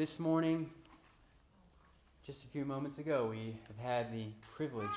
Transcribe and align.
This 0.00 0.18
morning, 0.18 0.70
just 2.26 2.42
a 2.44 2.46
few 2.46 2.64
moments 2.64 2.96
ago, 2.96 3.28
we 3.30 3.58
have 3.68 3.76
had 3.76 4.10
the 4.10 4.28
privilege 4.56 4.88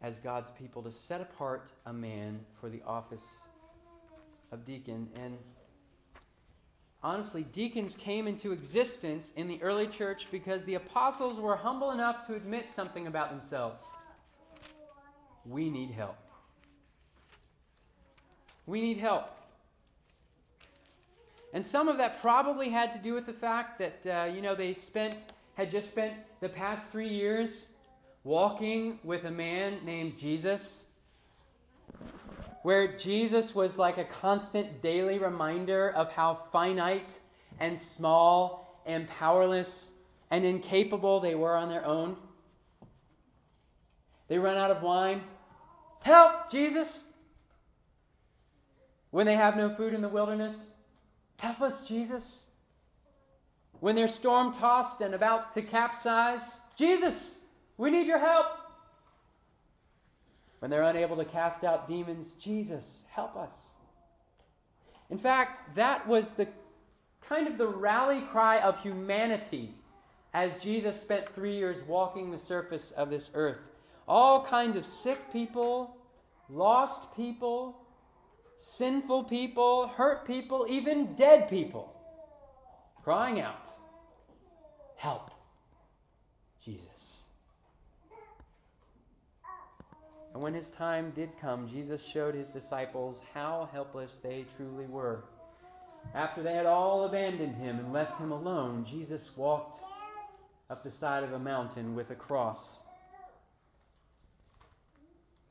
as 0.00 0.14
God's 0.18 0.52
people 0.52 0.80
to 0.82 0.92
set 0.92 1.20
apart 1.20 1.72
a 1.86 1.92
man 1.92 2.38
for 2.60 2.68
the 2.68 2.80
office 2.86 3.40
of 4.52 4.64
deacon. 4.64 5.08
And 5.16 5.38
honestly, 7.02 7.42
deacons 7.42 7.96
came 7.96 8.28
into 8.28 8.52
existence 8.52 9.32
in 9.34 9.48
the 9.48 9.60
early 9.60 9.88
church 9.88 10.28
because 10.30 10.62
the 10.62 10.76
apostles 10.76 11.40
were 11.40 11.56
humble 11.56 11.90
enough 11.90 12.28
to 12.28 12.36
admit 12.36 12.70
something 12.70 13.08
about 13.08 13.30
themselves. 13.30 13.82
We 15.44 15.68
need 15.68 15.90
help. 15.90 16.16
We 18.66 18.80
need 18.80 18.98
help. 18.98 19.39
And 21.52 21.64
some 21.64 21.88
of 21.88 21.98
that 21.98 22.20
probably 22.20 22.68
had 22.68 22.92
to 22.92 22.98
do 22.98 23.14
with 23.14 23.26
the 23.26 23.32
fact 23.32 23.78
that, 23.78 24.06
uh, 24.06 24.32
you 24.32 24.40
know, 24.40 24.54
they 24.54 24.72
spent, 24.72 25.24
had 25.54 25.70
just 25.70 25.88
spent 25.88 26.14
the 26.40 26.48
past 26.48 26.92
three 26.92 27.08
years 27.08 27.72
walking 28.22 28.98
with 29.02 29.24
a 29.24 29.30
man 29.30 29.78
named 29.84 30.16
Jesus, 30.18 30.86
where 32.62 32.96
Jesus 32.96 33.54
was 33.54 33.78
like 33.78 33.98
a 33.98 34.04
constant 34.04 34.82
daily 34.82 35.18
reminder 35.18 35.90
of 35.90 36.12
how 36.12 36.38
finite 36.52 37.18
and 37.58 37.78
small 37.78 38.82
and 38.86 39.08
powerless 39.08 39.92
and 40.30 40.44
incapable 40.44 41.20
they 41.20 41.34
were 41.34 41.56
on 41.56 41.68
their 41.68 41.84
own. 41.84 42.16
They 44.28 44.38
run 44.38 44.56
out 44.56 44.70
of 44.70 44.82
wine. 44.82 45.22
Help, 46.02 46.50
Jesus! 46.50 47.10
When 49.10 49.26
they 49.26 49.34
have 49.34 49.56
no 49.56 49.74
food 49.74 49.92
in 49.92 50.02
the 50.02 50.08
wilderness, 50.08 50.70
help 51.40 51.60
us, 51.60 51.86
Jesus. 51.86 52.44
When 53.80 53.96
they're 53.96 54.08
storm 54.08 54.52
tossed 54.52 55.00
and 55.00 55.14
about 55.14 55.54
to 55.54 55.62
capsize, 55.62 56.60
Jesus, 56.76 57.44
we 57.76 57.90
need 57.90 58.06
your 58.06 58.18
help. 58.18 58.46
When 60.58 60.70
they're 60.70 60.82
unable 60.82 61.16
to 61.16 61.24
cast 61.24 61.64
out 61.64 61.88
demons, 61.88 62.34
Jesus, 62.34 63.04
help 63.10 63.36
us. 63.36 63.54
In 65.08 65.18
fact, 65.18 65.74
that 65.76 66.06
was 66.06 66.34
the 66.34 66.46
kind 67.26 67.48
of 67.48 67.56
the 67.56 67.66
rally 67.66 68.20
cry 68.20 68.60
of 68.60 68.80
humanity 68.82 69.74
as 70.34 70.52
Jesus 70.60 71.00
spent 71.00 71.34
three 71.34 71.56
years 71.56 71.82
walking 71.86 72.30
the 72.30 72.38
surface 72.38 72.90
of 72.92 73.08
this 73.08 73.30
earth. 73.34 73.58
All 74.06 74.44
kinds 74.44 74.76
of 74.76 74.86
sick 74.86 75.32
people, 75.32 75.96
lost 76.48 77.16
people, 77.16 77.79
sinful 78.60 79.24
people, 79.24 79.88
hurt 79.88 80.26
people, 80.26 80.66
even 80.68 81.14
dead 81.14 81.48
people, 81.48 81.94
crying 83.02 83.40
out, 83.40 83.66
Help, 84.96 85.30
Jesus. 86.62 87.22
And 90.34 90.42
when 90.42 90.54
his 90.54 90.70
time 90.70 91.10
did 91.16 91.30
come, 91.40 91.68
Jesus 91.68 92.04
showed 92.04 92.34
his 92.34 92.50
disciples 92.50 93.20
how 93.34 93.68
helpless 93.72 94.18
they 94.22 94.44
truly 94.56 94.86
were. 94.86 95.24
After 96.14 96.42
they 96.42 96.54
had 96.54 96.66
all 96.66 97.04
abandoned 97.04 97.56
him 97.56 97.78
and 97.78 97.92
left 97.92 98.18
him 98.18 98.30
alone, 98.30 98.84
Jesus 98.84 99.30
walked 99.36 99.82
up 100.68 100.84
the 100.84 100.90
side 100.90 101.24
of 101.24 101.32
a 101.32 101.38
mountain 101.38 101.94
with 101.94 102.10
a 102.10 102.14
cross 102.14 102.78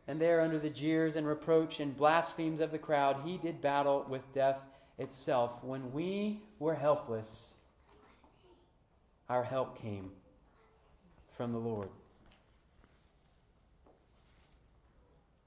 and 0.10 0.20
there, 0.20 0.42
under 0.42 0.58
the 0.58 0.72
jeers 0.72 1.16
and 1.16 1.28
reproach 1.28 1.80
and 1.80 1.96
blasphemies 1.96 2.62
of 2.62 2.72
the 2.72 2.80
crowd, 2.80 3.22
he 3.24 3.38
did 3.38 3.62
battle 3.62 4.04
with 4.10 4.24
death 4.34 4.58
itself. 4.98 5.64
When 5.64 5.94
we 5.94 6.42
were 6.58 6.74
helpless, 6.74 7.54
our 9.30 9.44
help 9.44 9.80
came 9.80 10.10
from 11.38 11.52
the 11.52 11.60
Lord. 11.60 11.90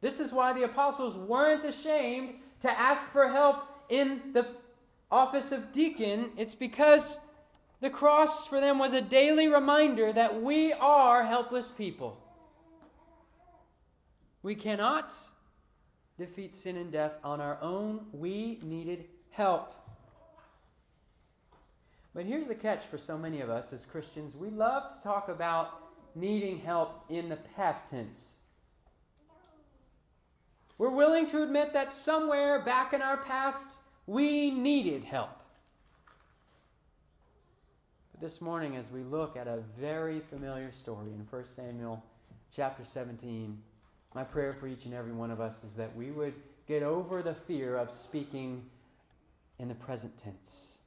This 0.00 0.20
is 0.20 0.30
why 0.30 0.52
the 0.52 0.62
apostles 0.62 1.16
weren't 1.16 1.64
ashamed 1.64 2.34
to 2.60 2.70
ask 2.70 3.10
for 3.10 3.30
help 3.30 3.64
in 3.88 4.32
the 4.32 4.46
office 5.10 5.50
of 5.50 5.72
deacon. 5.72 6.30
It's 6.36 6.54
because 6.54 7.18
the 7.80 7.90
cross 7.90 8.46
for 8.46 8.60
them 8.60 8.78
was 8.78 8.92
a 8.92 9.00
daily 9.00 9.48
reminder 9.48 10.12
that 10.12 10.40
we 10.40 10.72
are 10.72 11.24
helpless 11.24 11.66
people. 11.66 12.21
We 14.42 14.54
cannot 14.54 15.14
defeat 16.18 16.54
sin 16.54 16.76
and 16.76 16.90
death 16.90 17.12
on 17.22 17.40
our 17.40 17.58
own. 17.62 18.06
We 18.12 18.58
needed 18.62 19.04
help. 19.30 19.74
But 22.14 22.26
here's 22.26 22.46
the 22.46 22.54
catch 22.54 22.84
for 22.86 22.98
so 22.98 23.16
many 23.16 23.40
of 23.40 23.48
us 23.48 23.72
as 23.72 23.86
Christians 23.86 24.36
we 24.36 24.50
love 24.50 24.96
to 24.96 25.02
talk 25.02 25.28
about 25.28 25.80
needing 26.14 26.58
help 26.58 27.04
in 27.08 27.28
the 27.28 27.38
past 27.56 27.88
tense. 27.88 28.32
We're 30.76 30.90
willing 30.90 31.30
to 31.30 31.42
admit 31.42 31.72
that 31.72 31.92
somewhere 31.92 32.60
back 32.60 32.92
in 32.92 33.00
our 33.00 33.18
past 33.18 33.64
we 34.06 34.50
needed 34.50 35.04
help. 35.04 35.30
But 38.12 38.20
this 38.20 38.40
morning, 38.40 38.76
as 38.76 38.90
we 38.90 39.04
look 39.04 39.36
at 39.36 39.46
a 39.46 39.62
very 39.78 40.20
familiar 40.20 40.72
story 40.72 41.08
in 41.12 41.26
1 41.30 41.44
Samuel 41.54 42.04
chapter 42.54 42.84
17, 42.84 43.56
my 44.14 44.24
prayer 44.24 44.54
for 44.58 44.66
each 44.66 44.84
and 44.84 44.94
every 44.94 45.12
one 45.12 45.30
of 45.30 45.40
us 45.40 45.64
is 45.64 45.74
that 45.74 45.94
we 45.96 46.10
would 46.10 46.34
get 46.68 46.82
over 46.82 47.22
the 47.22 47.34
fear 47.34 47.76
of 47.76 47.90
speaking 47.90 48.62
in 49.58 49.68
the 49.68 49.74
present 49.74 50.12
tense. 50.22 50.78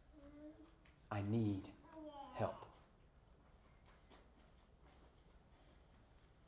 I 1.12 1.22
need 1.30 1.63
help. 2.36 2.66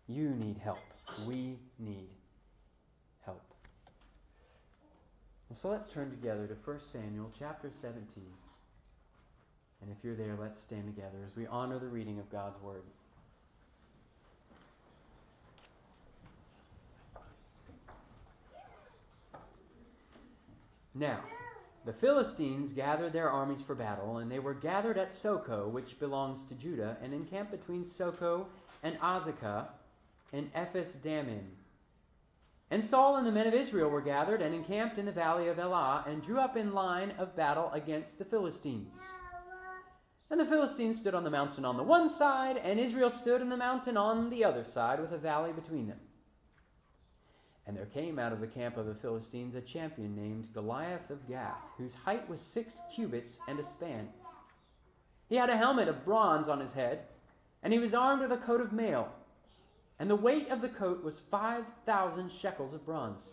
You 0.07 0.29
need 0.29 0.57
help. 0.57 0.79
We 1.25 1.57
need 1.79 2.09
help. 3.25 3.41
So 5.55 5.69
let's 5.69 5.89
turn 5.89 6.11
together 6.11 6.47
to 6.47 6.53
1 6.53 6.79
Samuel 6.91 7.31
chapter 7.37 7.69
17. 7.81 8.03
And 9.81 9.91
if 9.91 9.97
you're 10.03 10.15
there, 10.15 10.37
let's 10.39 10.61
stand 10.61 10.85
together 10.85 11.17
as 11.25 11.35
we 11.35 11.47
honor 11.47 11.79
the 11.79 11.87
reading 11.87 12.19
of 12.19 12.31
God's 12.31 12.61
Word. 12.61 12.83
Now, 20.97 21.19
the 21.85 21.93
Philistines 21.93 22.73
gathered 22.73 23.13
their 23.13 23.29
armies 23.29 23.61
for 23.61 23.75
battle, 23.75 24.17
and 24.17 24.31
they 24.31 24.39
were 24.39 24.55
gathered 24.55 24.97
at 24.97 25.11
Socoh, 25.11 25.69
which 25.69 25.99
belongs 25.99 26.43
to 26.45 26.55
Judah, 26.55 26.97
and 27.03 27.13
encamped 27.13 27.51
between 27.51 27.85
Socoh 27.85 28.47
and 28.81 28.99
Azekah 28.99 29.67
and 30.33 30.49
Ephes 30.55 30.93
Dammim. 30.93 31.51
And 32.71 32.83
Saul 32.83 33.15
and 33.15 33.27
the 33.27 33.31
men 33.31 33.47
of 33.47 33.53
Israel 33.53 33.89
were 33.89 34.01
gathered 34.01 34.41
and 34.41 34.53
encamped 34.53 34.97
in 34.97 35.05
the 35.05 35.11
valley 35.11 35.47
of 35.47 35.59
Elah, 35.59 36.03
and 36.07 36.21
drew 36.21 36.39
up 36.39 36.57
in 36.57 36.73
line 36.73 37.13
of 37.19 37.35
battle 37.35 37.69
against 37.73 38.17
the 38.17 38.25
Philistines. 38.25 38.99
And 40.29 40.39
the 40.39 40.45
Philistines 40.45 40.99
stood 40.99 41.15
on 41.15 41.23
the 41.23 41.29
mountain 41.29 41.63
on 41.63 41.77
the 41.77 41.83
one 41.83 42.09
side, 42.09 42.57
and 42.57 42.79
Israel 42.79 43.11
stood 43.11 43.39
in 43.39 43.49
the 43.49 43.55
mountain 43.55 43.95
on 43.97 44.29
the 44.29 44.43
other 44.43 44.65
side, 44.65 44.99
with 44.99 45.13
a 45.13 45.17
valley 45.17 45.53
between 45.53 45.87
them. 45.87 45.99
And 47.67 47.75
there 47.75 47.85
came 47.85 48.17
out 48.17 48.31
of 48.31 48.39
the 48.39 48.47
camp 48.47 48.77
of 48.77 48.85
the 48.85 48.95
Philistines 48.95 49.53
a 49.53 49.61
champion 49.61 50.15
named 50.15 50.53
Goliath 50.53 51.09
of 51.09 51.27
Gath, 51.27 51.61
whose 51.77 51.91
height 52.05 52.27
was 52.29 52.39
six 52.41 52.79
cubits 52.95 53.39
and 53.49 53.59
a 53.59 53.63
span. 53.63 54.07
He 55.27 55.35
had 55.35 55.49
a 55.49 55.57
helmet 55.57 55.89
of 55.89 56.05
bronze 56.05 56.47
on 56.47 56.61
his 56.61 56.71
head, 56.71 57.01
and 57.61 57.73
he 57.73 57.79
was 57.79 57.93
armed 57.93 58.21
with 58.21 58.31
a 58.31 58.37
coat 58.37 58.61
of 58.61 58.71
mail. 58.71 59.09
And 59.99 60.09
the 60.09 60.15
weight 60.15 60.49
of 60.49 60.61
the 60.61 60.69
coat 60.69 61.03
was 61.03 61.19
five 61.19 61.65
thousand 61.85 62.31
shekels 62.31 62.73
of 62.73 62.85
bronze. 62.85 63.23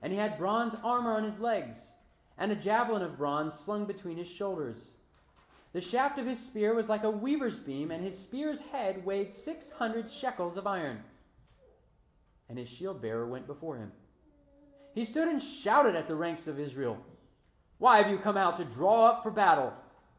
And 0.00 0.12
he 0.12 0.18
had 0.18 0.38
bronze 0.38 0.74
armor 0.82 1.12
on 1.12 1.24
his 1.24 1.38
legs, 1.38 1.92
and 2.38 2.50
a 2.50 2.56
javelin 2.56 3.02
of 3.02 3.18
bronze 3.18 3.52
slung 3.52 3.84
between 3.84 4.16
his 4.16 4.28
shoulders. 4.28 4.92
The 5.74 5.82
shaft 5.82 6.18
of 6.18 6.26
his 6.26 6.38
spear 6.38 6.74
was 6.74 6.88
like 6.88 7.04
a 7.04 7.10
weaver's 7.10 7.60
beam, 7.60 7.90
and 7.90 8.02
his 8.02 8.18
spear's 8.18 8.60
head 8.60 9.04
weighed 9.04 9.30
six 9.30 9.72
hundred 9.72 10.10
shekels 10.10 10.56
of 10.56 10.66
iron 10.66 11.04
and 12.52 12.58
his 12.58 12.68
shield 12.68 13.00
bearer 13.00 13.26
went 13.26 13.46
before 13.46 13.78
him. 13.78 13.92
He 14.94 15.06
stood 15.06 15.26
and 15.26 15.42
shouted 15.42 15.96
at 15.96 16.06
the 16.06 16.14
ranks 16.14 16.46
of 16.46 16.60
Israel 16.60 16.98
Why 17.78 17.96
have 17.96 18.10
you 18.10 18.18
come 18.18 18.36
out 18.36 18.58
to 18.58 18.64
draw 18.66 19.06
up 19.06 19.22
for 19.22 19.30
battle? 19.30 19.72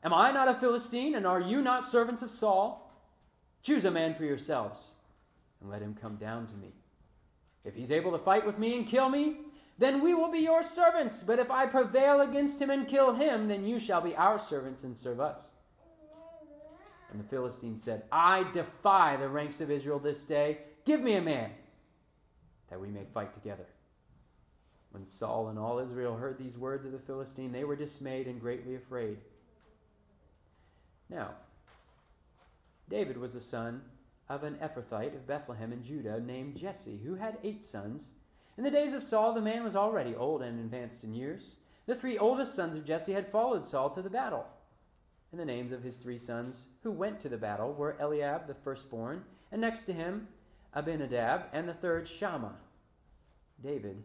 Am 0.03 0.15
I 0.15 0.31
not 0.31 0.47
a 0.47 0.59
Philistine, 0.59 1.13
and 1.13 1.27
are 1.27 1.39
you 1.39 1.61
not 1.61 1.85
servants 1.85 2.23
of 2.23 2.31
Saul? 2.31 2.91
Choose 3.61 3.85
a 3.85 3.91
man 3.91 4.15
for 4.15 4.25
yourselves, 4.25 4.95
and 5.61 5.69
let 5.69 5.83
him 5.83 5.93
come 5.93 6.15
down 6.15 6.47
to 6.47 6.55
me. 6.55 6.73
If 7.63 7.75
he's 7.75 7.91
able 7.91 8.11
to 8.13 8.17
fight 8.17 8.47
with 8.47 8.57
me 8.57 8.75
and 8.79 8.87
kill 8.87 9.09
me, 9.09 9.37
then 9.77 10.01
we 10.01 10.15
will 10.15 10.31
be 10.31 10.39
your 10.39 10.63
servants. 10.63 11.21
But 11.21 11.37
if 11.37 11.51
I 11.51 11.67
prevail 11.67 12.19
against 12.19 12.59
him 12.59 12.71
and 12.71 12.87
kill 12.87 13.13
him, 13.13 13.47
then 13.47 13.67
you 13.67 13.79
shall 13.79 14.01
be 14.01 14.15
our 14.15 14.39
servants 14.39 14.83
and 14.83 14.97
serve 14.97 15.19
us. 15.19 15.49
And 17.11 17.19
the 17.19 17.29
Philistine 17.29 17.77
said, 17.77 18.05
I 18.11 18.51
defy 18.53 19.17
the 19.17 19.29
ranks 19.29 19.61
of 19.61 19.69
Israel 19.69 19.99
this 19.99 20.25
day. 20.25 20.57
Give 20.83 20.99
me 20.99 21.13
a 21.13 21.21
man 21.21 21.51
that 22.73 22.81
we 22.81 22.87
may 22.87 23.05
fight 23.13 23.35
together. 23.35 23.67
When 24.89 25.05
Saul 25.05 25.49
and 25.49 25.59
all 25.59 25.77
Israel 25.77 26.15
heard 26.15 26.39
these 26.39 26.57
words 26.57 26.87
of 26.87 26.91
the 26.91 26.97
Philistine, 26.97 27.51
they 27.51 27.63
were 27.63 27.75
dismayed 27.75 28.25
and 28.25 28.41
greatly 28.41 28.73
afraid. 28.73 29.17
Now, 31.07 31.35
David 32.89 33.17
was 33.17 33.33
the 33.33 33.41
son 33.41 33.83
of 34.27 34.43
an 34.43 34.55
Ephrathite 34.55 35.15
of 35.15 35.27
Bethlehem 35.27 35.71
in 35.71 35.83
Judah 35.83 36.19
named 36.19 36.57
Jesse, 36.57 36.99
who 37.05 37.13
had 37.13 37.37
eight 37.43 37.63
sons. 37.63 38.07
In 38.57 38.63
the 38.63 38.71
days 38.71 38.93
of 38.93 39.03
Saul, 39.03 39.35
the 39.35 39.41
man 39.41 39.63
was 39.63 39.75
already 39.75 40.15
old 40.15 40.41
and 40.41 40.59
advanced 40.59 41.03
in 41.03 41.13
years. 41.13 41.57
The 41.85 41.93
three 41.93 42.17
oldest 42.17 42.55
sons 42.55 42.75
of 42.75 42.85
Jesse 42.85 43.13
had 43.13 43.31
followed 43.31 43.67
Saul 43.67 43.91
to 43.91 44.01
the 44.01 44.09
battle. 44.09 44.47
And 45.31 45.39
the 45.39 45.45
names 45.45 45.73
of 45.73 45.83
his 45.83 45.97
three 45.97 46.17
sons 46.17 46.65
who 46.81 46.89
went 46.89 47.19
to 47.19 47.29
the 47.29 47.37
battle 47.37 47.71
were 47.71 47.97
Eliab, 47.99 48.47
the 48.47 48.55
firstborn, 48.55 49.25
and 49.51 49.61
next 49.61 49.85
to 49.85 49.93
him 49.93 50.27
Abinadab, 50.73 51.45
and 51.53 51.69
the 51.69 51.73
third 51.75 52.07
Shammah. 52.07 52.55
David 53.63 54.03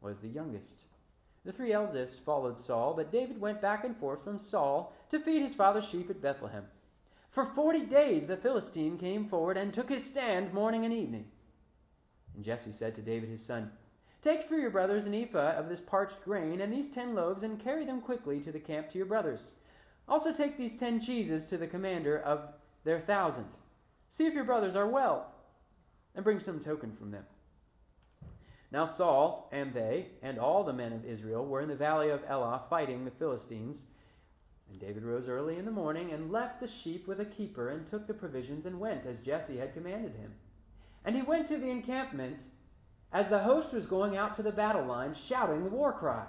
was 0.00 0.20
the 0.20 0.28
youngest. 0.28 0.84
The 1.44 1.52
three 1.52 1.72
eldest 1.72 2.20
followed 2.20 2.58
Saul, 2.58 2.92
but 2.94 3.10
David 3.10 3.40
went 3.40 3.62
back 3.62 3.84
and 3.84 3.96
forth 3.96 4.22
from 4.22 4.38
Saul 4.38 4.94
to 5.08 5.18
feed 5.18 5.40
his 5.40 5.54
father's 5.54 5.88
sheep 5.88 6.10
at 6.10 6.20
Bethlehem. 6.20 6.64
For 7.30 7.46
forty 7.46 7.86
days 7.86 8.26
the 8.26 8.36
Philistine 8.36 8.98
came 8.98 9.28
forward 9.28 9.56
and 9.56 9.72
took 9.72 9.88
his 9.88 10.04
stand 10.04 10.52
morning 10.52 10.84
and 10.84 10.92
evening. 10.92 11.26
And 12.34 12.44
Jesse 12.44 12.72
said 12.72 12.94
to 12.96 13.02
David 13.02 13.30
his 13.30 13.44
son, 13.44 13.70
Take 14.22 14.46
for 14.46 14.56
your 14.56 14.70
brothers 14.70 15.06
an 15.06 15.14
ephah 15.14 15.52
of 15.56 15.70
this 15.70 15.80
parched 15.80 16.22
grain 16.24 16.60
and 16.60 16.70
these 16.70 16.90
ten 16.90 17.14
loaves, 17.14 17.42
and 17.42 17.58
carry 17.58 17.86
them 17.86 18.02
quickly 18.02 18.38
to 18.40 18.52
the 18.52 18.60
camp 18.60 18.90
to 18.90 18.98
your 18.98 19.06
brothers. 19.06 19.52
Also 20.06 20.32
take 20.32 20.58
these 20.58 20.76
ten 20.76 21.00
cheeses 21.00 21.46
to 21.46 21.56
the 21.56 21.66
commander 21.66 22.18
of 22.18 22.52
their 22.84 23.00
thousand. 23.00 23.46
See 24.10 24.26
if 24.26 24.34
your 24.34 24.44
brothers 24.44 24.76
are 24.76 24.88
well, 24.88 25.32
and 26.14 26.24
bring 26.24 26.40
some 26.40 26.60
token 26.60 26.94
from 26.96 27.12
them. 27.12 27.24
Now 28.72 28.84
Saul 28.84 29.48
and 29.52 29.74
they 29.74 30.06
and 30.22 30.38
all 30.38 30.62
the 30.62 30.72
men 30.72 30.92
of 30.92 31.04
Israel 31.04 31.44
were 31.44 31.60
in 31.60 31.68
the 31.68 31.74
valley 31.74 32.10
of 32.10 32.22
Elah 32.28 32.62
fighting 32.70 33.04
the 33.04 33.10
Philistines. 33.10 33.84
And 34.70 34.80
David 34.80 35.02
rose 35.02 35.28
early 35.28 35.56
in 35.56 35.64
the 35.64 35.72
morning 35.72 36.12
and 36.12 36.30
left 36.30 36.60
the 36.60 36.68
sheep 36.68 37.08
with 37.08 37.18
a 37.18 37.24
keeper 37.24 37.68
and 37.68 37.86
took 37.86 38.06
the 38.06 38.14
provisions 38.14 38.66
and 38.66 38.78
went 38.78 39.04
as 39.06 39.18
Jesse 39.18 39.58
had 39.58 39.74
commanded 39.74 40.14
him. 40.14 40.32
And 41.04 41.16
he 41.16 41.22
went 41.22 41.48
to 41.48 41.56
the 41.56 41.70
encampment 41.70 42.38
as 43.12 43.28
the 43.28 43.40
host 43.40 43.72
was 43.72 43.86
going 43.86 44.16
out 44.16 44.36
to 44.36 44.42
the 44.42 44.52
battle 44.52 44.84
line, 44.84 45.14
shouting 45.14 45.64
the 45.64 45.70
war 45.70 45.92
cry. 45.92 46.24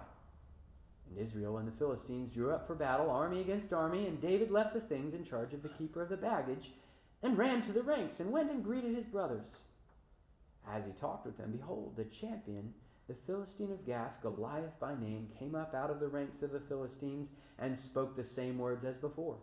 And 1.07 1.19
Israel 1.19 1.57
and 1.57 1.67
the 1.67 1.77
Philistines 1.77 2.33
drew 2.33 2.51
up 2.51 2.65
for 2.65 2.73
battle, 2.73 3.11
army 3.11 3.41
against 3.41 3.73
army, 3.73 4.07
and 4.07 4.19
David 4.19 4.49
left 4.49 4.73
the 4.73 4.79
things 4.79 5.13
in 5.13 5.23
charge 5.23 5.53
of 5.53 5.61
the 5.61 5.69
keeper 5.69 6.01
of 6.01 6.09
the 6.09 6.17
baggage 6.17 6.71
and 7.21 7.37
ran 7.37 7.61
to 7.63 7.71
the 7.71 7.83
ranks 7.83 8.19
and 8.19 8.31
went 8.31 8.49
and 8.49 8.63
greeted 8.63 8.95
his 8.95 9.05
brothers. 9.05 9.45
As 10.69 10.85
he 10.85 10.91
talked 10.99 11.25
with 11.25 11.37
them, 11.37 11.51
behold, 11.51 11.93
the 11.95 12.05
champion, 12.05 12.73
the 13.07 13.15
Philistine 13.25 13.71
of 13.71 13.85
Gath, 13.85 14.21
Goliath 14.21 14.79
by 14.79 14.93
name, 14.93 15.27
came 15.37 15.55
up 15.55 15.73
out 15.73 15.89
of 15.89 15.99
the 15.99 16.07
ranks 16.07 16.41
of 16.41 16.51
the 16.51 16.59
Philistines 16.59 17.29
and 17.59 17.77
spoke 17.77 18.15
the 18.15 18.23
same 18.23 18.57
words 18.57 18.83
as 18.85 18.95
before. 18.95 19.37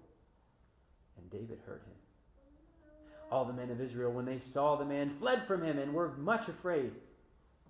And 1.17 1.31
David 1.31 1.59
heard 1.67 1.83
him. 1.83 1.95
All 3.31 3.45
the 3.45 3.53
men 3.53 3.71
of 3.71 3.81
Israel, 3.81 4.13
when 4.13 4.25
they 4.25 4.39
saw 4.39 4.77
the 4.77 4.85
man, 4.85 5.17
fled 5.19 5.47
from 5.47 5.63
him 5.63 5.79
and 5.79 5.93
were 5.93 6.17
much 6.17 6.49
afraid. 6.49 6.93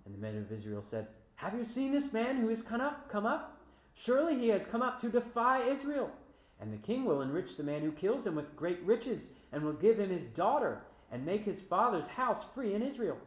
And 0.05 0.13
the 0.13 0.19
men 0.19 0.37
of 0.37 0.51
Israel 0.51 0.81
said, 0.81 1.07
Have 1.35 1.53
you 1.53 1.65
seen 1.65 1.91
this 1.91 2.13
man 2.13 2.37
who 2.37 2.47
has 2.47 2.61
come 2.61 2.81
up? 2.81 3.09
Come 3.09 3.25
up? 3.25 3.57
Surely 3.93 4.39
he 4.39 4.47
has 4.49 4.65
come 4.65 4.81
up 4.81 5.01
to 5.01 5.09
defy 5.09 5.63
Israel. 5.63 6.11
And 6.61 6.71
the 6.71 6.77
king 6.77 7.03
will 7.03 7.21
enrich 7.21 7.57
the 7.57 7.63
man 7.63 7.81
who 7.81 7.91
kills 7.91 8.25
him 8.25 8.35
with 8.35 8.55
great 8.55 8.81
riches, 8.83 9.33
and 9.51 9.63
will 9.63 9.73
give 9.73 9.99
him 9.99 10.09
his 10.09 10.25
daughter, 10.25 10.83
and 11.11 11.25
make 11.25 11.43
his 11.43 11.61
father's 11.61 12.07
house 12.07 12.43
free 12.53 12.73
in 12.73 12.81
Israel. 12.81 13.17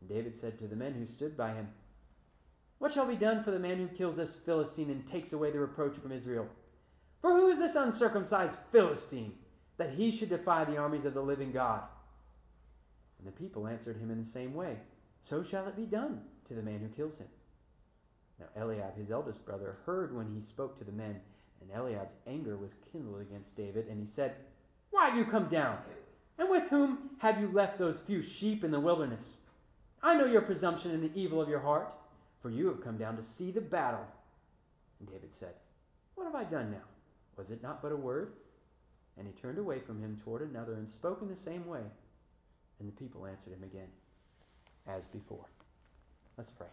And 0.00 0.08
David 0.08 0.34
said 0.34 0.58
to 0.58 0.66
the 0.66 0.76
men 0.76 0.94
who 0.94 1.06
stood 1.06 1.36
by 1.36 1.52
him, 1.52 1.68
What 2.78 2.92
shall 2.92 3.06
be 3.06 3.16
done 3.16 3.42
for 3.42 3.50
the 3.50 3.58
man 3.58 3.78
who 3.78 3.88
kills 3.88 4.16
this 4.16 4.36
Philistine 4.36 4.90
and 4.90 5.06
takes 5.06 5.32
away 5.32 5.50
the 5.50 5.60
reproach 5.60 5.96
from 5.96 6.12
Israel? 6.12 6.48
For 7.20 7.30
who 7.30 7.48
is 7.48 7.58
this 7.58 7.74
uncircumcised 7.74 8.54
Philistine, 8.70 9.32
that 9.76 9.90
he 9.90 10.10
should 10.10 10.28
defy 10.28 10.64
the 10.64 10.76
armies 10.76 11.04
of 11.04 11.14
the 11.14 11.22
living 11.22 11.52
God? 11.52 11.82
And 13.18 13.26
the 13.26 13.32
people 13.32 13.66
answered 13.66 13.96
him 13.96 14.10
in 14.10 14.18
the 14.18 14.28
same 14.28 14.54
way 14.54 14.76
So 15.22 15.42
shall 15.42 15.66
it 15.66 15.76
be 15.76 15.86
done 15.86 16.22
to 16.46 16.54
the 16.54 16.62
man 16.62 16.80
who 16.80 16.88
kills 16.88 17.18
him. 17.18 17.28
Now 18.38 18.46
Eliab, 18.62 18.96
his 18.96 19.10
eldest 19.10 19.44
brother, 19.44 19.76
heard 19.84 20.14
when 20.14 20.32
he 20.32 20.40
spoke 20.40 20.78
to 20.78 20.84
the 20.84 20.92
men, 20.92 21.20
and 21.60 21.70
Eliab's 21.72 22.14
anger 22.26 22.56
was 22.56 22.74
kindled 22.92 23.20
against 23.20 23.56
David, 23.56 23.88
and 23.88 23.98
he 23.98 24.06
said, 24.06 24.36
Why 24.90 25.08
have 25.08 25.18
you 25.18 25.24
come 25.24 25.48
down? 25.48 25.78
And 26.38 26.48
with 26.48 26.68
whom 26.68 27.10
have 27.18 27.40
you 27.40 27.50
left 27.52 27.78
those 27.78 27.98
few 27.98 28.22
sheep 28.22 28.62
in 28.62 28.70
the 28.70 28.78
wilderness? 28.78 29.38
I 30.02 30.16
know 30.16 30.26
your 30.26 30.42
presumption 30.42 30.92
and 30.92 31.02
the 31.02 31.20
evil 31.20 31.40
of 31.40 31.48
your 31.48 31.60
heart, 31.60 31.92
for 32.40 32.50
you 32.50 32.66
have 32.68 32.82
come 32.82 32.96
down 32.96 33.16
to 33.16 33.22
see 33.22 33.50
the 33.50 33.60
battle. 33.60 34.06
And 35.00 35.08
David 35.08 35.34
said, 35.34 35.54
What 36.14 36.24
have 36.24 36.34
I 36.34 36.44
done 36.44 36.70
now? 36.70 36.86
Was 37.36 37.50
it 37.50 37.62
not 37.62 37.82
but 37.82 37.92
a 37.92 37.96
word? 37.96 38.32
And 39.16 39.26
he 39.26 39.32
turned 39.32 39.58
away 39.58 39.80
from 39.80 40.00
him 40.00 40.20
toward 40.22 40.42
another 40.42 40.74
and 40.74 40.88
spoke 40.88 41.22
in 41.22 41.28
the 41.28 41.36
same 41.36 41.66
way. 41.66 41.82
And 42.78 42.88
the 42.88 42.92
people 42.92 43.26
answered 43.26 43.52
him 43.52 43.64
again, 43.64 43.88
as 44.86 45.02
before. 45.12 45.46
Let's 46.36 46.52
pray. 46.52 46.68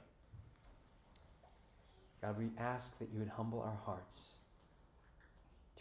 God, 2.22 2.38
we 2.38 2.50
ask 2.57 2.98
that 3.00 3.10
you 3.12 3.19
would 3.19 3.30
humble 3.30 3.62
our 3.62 3.80
hearts 3.86 4.36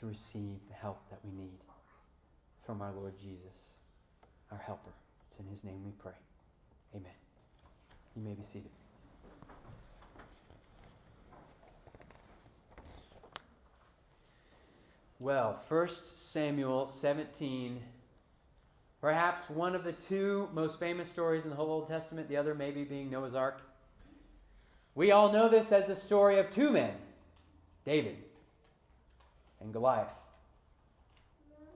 to 0.01 0.07
receive 0.07 0.59
the 0.69 0.75
help 0.75 1.09
that 1.11 1.21
we 1.25 1.31
need 1.31 1.59
from 2.65 2.81
our 2.81 2.93
Lord 2.93 3.15
Jesus, 3.19 3.77
our 4.51 4.59
helper. 4.59 4.93
It's 5.31 5.39
in 5.39 5.47
his 5.47 5.65
name 5.65 5.85
we 5.85 5.93
pray. 5.93 6.13
Amen. 6.95 7.24
You 8.17 8.23
may 8.23 8.35
be 8.35 8.45
seated. 8.45 8.71
Well, 15.19 15.61
1 15.69 15.89
Samuel 16.17 16.89
17, 16.89 17.81
perhaps 19.01 19.49
one 19.49 19.75
of 19.75 19.83
the 19.83 19.93
two 19.93 20.49
most 20.53 20.79
famous 20.79 21.11
stories 21.11 21.45
in 21.45 21.51
the 21.51 21.57
whole 21.57 21.71
Old 21.71 21.89
Testament, 21.89 22.29
the 22.29 22.37
other 22.37 22.55
maybe 22.55 22.85
being 22.85 23.11
Noah's 23.11 23.35
Ark. 23.35 23.63
We 24.95 25.11
all 25.11 25.33
know 25.33 25.49
this 25.49 25.73
as 25.73 25.87
the 25.87 25.97
story 25.97 26.39
of 26.39 26.51
two 26.51 26.71
men, 26.71 26.95
David 27.85 28.17
and 29.61 29.73
Goliath. 29.73 30.09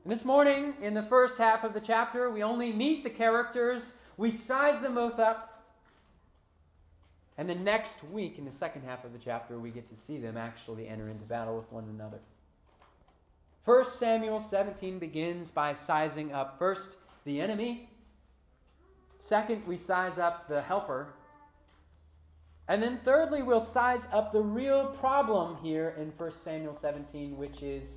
And 0.04 0.12
this 0.12 0.24
morning, 0.24 0.74
in 0.82 0.94
the 0.94 1.02
first 1.02 1.38
half 1.38 1.64
of 1.64 1.74
the 1.74 1.80
chapter, 1.80 2.30
we 2.30 2.42
only 2.42 2.72
meet 2.72 3.02
the 3.02 3.10
characters, 3.10 3.82
we 4.16 4.30
size 4.30 4.80
them 4.82 4.94
both 4.94 5.18
up, 5.18 5.57
and 7.38 7.48
the 7.48 7.54
next 7.54 8.02
week, 8.02 8.36
in 8.36 8.44
the 8.44 8.52
second 8.52 8.82
half 8.82 9.04
of 9.04 9.12
the 9.12 9.18
chapter, 9.18 9.60
we 9.60 9.70
get 9.70 9.88
to 9.96 10.04
see 10.04 10.18
them 10.18 10.36
actually 10.36 10.88
enter 10.88 11.08
into 11.08 11.24
battle 11.24 11.56
with 11.56 11.70
one 11.70 11.84
another. 11.84 12.18
First 13.64 14.00
Samuel 14.00 14.40
17 14.40 14.98
begins 14.98 15.52
by 15.52 15.74
sizing 15.74 16.32
up 16.32 16.58
first 16.58 16.96
the 17.24 17.40
enemy. 17.40 17.90
Second, 19.20 19.64
we 19.68 19.76
size 19.76 20.18
up 20.18 20.48
the 20.48 20.62
helper. 20.62 21.14
And 22.66 22.82
then 22.82 23.00
thirdly, 23.04 23.42
we'll 23.42 23.60
size 23.60 24.02
up 24.12 24.32
the 24.32 24.42
real 24.42 24.88
problem 24.98 25.58
here 25.62 25.94
in 25.96 26.12
1 26.16 26.32
Samuel 26.32 26.74
17, 26.74 27.36
which 27.36 27.62
is 27.62 27.88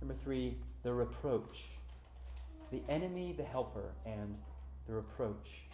number 0.00 0.14
three, 0.22 0.56
the 0.84 0.92
reproach. 0.92 1.64
The 2.70 2.82
enemy, 2.88 3.34
the 3.36 3.44
helper, 3.44 3.90
and 4.06 4.36
the 4.86 4.94
reproach. 4.94 5.64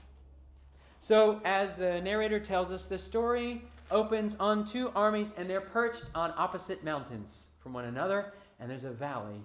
So, 1.00 1.40
as 1.44 1.76
the 1.76 2.00
narrator 2.00 2.40
tells 2.40 2.72
us, 2.72 2.86
the 2.86 2.98
story 2.98 3.62
opens 3.90 4.36
on 4.38 4.64
two 4.64 4.90
armies, 4.94 5.32
and 5.36 5.48
they're 5.48 5.60
perched 5.60 6.04
on 6.14 6.34
opposite 6.36 6.84
mountains 6.84 7.46
from 7.62 7.72
one 7.72 7.86
another, 7.86 8.32
and 8.60 8.70
there's 8.70 8.84
a 8.84 8.90
valley 8.90 9.40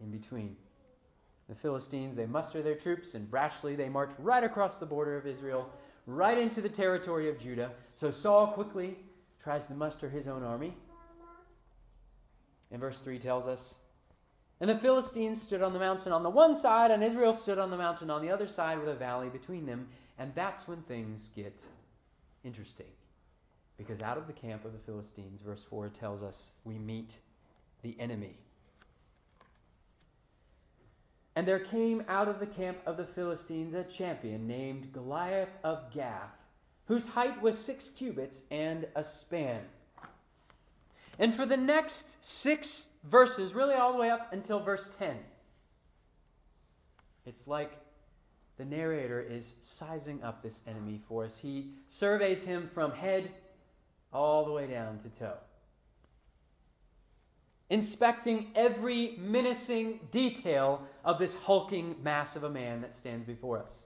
in 0.00 0.10
between. 0.10 0.56
The 1.48 1.54
Philistines, 1.54 2.16
they 2.16 2.26
muster 2.26 2.62
their 2.62 2.74
troops, 2.74 3.14
and 3.14 3.30
brashly 3.30 3.76
they 3.76 3.88
march 3.88 4.10
right 4.18 4.42
across 4.42 4.78
the 4.78 4.86
border 4.86 5.16
of 5.16 5.26
Israel, 5.26 5.70
right 6.06 6.38
into 6.38 6.60
the 6.60 6.68
territory 6.68 7.28
of 7.28 7.38
Judah. 7.38 7.70
So 7.96 8.10
Saul 8.10 8.48
quickly 8.48 8.96
tries 9.42 9.66
to 9.66 9.74
muster 9.74 10.08
his 10.08 10.26
own 10.26 10.42
army. 10.42 10.76
And 12.70 12.80
verse 12.80 12.98
3 12.98 13.18
tells 13.20 13.46
us 13.46 13.76
And 14.60 14.68
the 14.68 14.78
Philistines 14.78 15.40
stood 15.40 15.62
on 15.62 15.72
the 15.72 15.78
mountain 15.78 16.10
on 16.12 16.24
the 16.24 16.30
one 16.30 16.56
side, 16.56 16.90
and 16.90 17.04
Israel 17.04 17.32
stood 17.32 17.58
on 17.58 17.70
the 17.70 17.76
mountain 17.76 18.10
on 18.10 18.22
the 18.22 18.30
other 18.30 18.48
side, 18.48 18.80
with 18.80 18.88
a 18.88 18.94
valley 18.94 19.28
between 19.28 19.66
them. 19.66 19.88
And 20.18 20.32
that's 20.34 20.66
when 20.66 20.82
things 20.82 21.30
get 21.34 21.58
interesting. 22.44 22.86
Because 23.76 24.00
out 24.00 24.16
of 24.16 24.26
the 24.26 24.32
camp 24.32 24.64
of 24.64 24.72
the 24.72 24.78
Philistines, 24.78 25.42
verse 25.44 25.62
4 25.68 25.90
tells 25.90 26.22
us, 26.22 26.52
we 26.64 26.78
meet 26.78 27.12
the 27.82 27.96
enemy. 28.00 28.36
And 31.34 31.46
there 31.46 31.58
came 31.58 32.02
out 32.08 32.28
of 32.28 32.40
the 32.40 32.46
camp 32.46 32.78
of 32.86 32.96
the 32.96 33.04
Philistines 33.04 33.74
a 33.74 33.84
champion 33.84 34.46
named 34.46 34.92
Goliath 34.94 35.50
of 35.62 35.92
Gath, 35.92 36.32
whose 36.86 37.08
height 37.08 37.42
was 37.42 37.58
six 37.58 37.90
cubits 37.90 38.40
and 38.50 38.86
a 38.96 39.04
span. 39.04 39.60
And 41.18 41.34
for 41.34 41.44
the 41.44 41.56
next 41.56 42.24
six 42.26 42.88
verses, 43.04 43.52
really 43.52 43.74
all 43.74 43.92
the 43.92 43.98
way 43.98 44.10
up 44.10 44.32
until 44.32 44.60
verse 44.60 44.88
10, 44.98 45.16
it's 47.26 47.46
like 47.46 47.72
the 48.58 48.64
narrator 48.64 49.20
is 49.20 49.54
sizing 49.62 50.22
up 50.22 50.42
this 50.42 50.60
enemy 50.66 51.00
for 51.08 51.24
us. 51.24 51.38
He 51.38 51.72
surveys 51.88 52.44
him 52.44 52.70
from 52.72 52.92
head 52.92 53.30
all 54.12 54.44
the 54.44 54.52
way 54.52 54.66
down 54.66 54.98
to 54.98 55.08
toe. 55.08 55.36
inspecting 57.68 58.46
every 58.54 59.16
menacing 59.18 59.98
detail 60.12 60.80
of 61.04 61.18
this 61.18 61.34
hulking 61.34 61.96
mass 62.02 62.36
of 62.36 62.44
a 62.44 62.50
man 62.50 62.80
that 62.80 62.96
stands 62.96 63.26
before 63.26 63.58
us. 63.58 63.80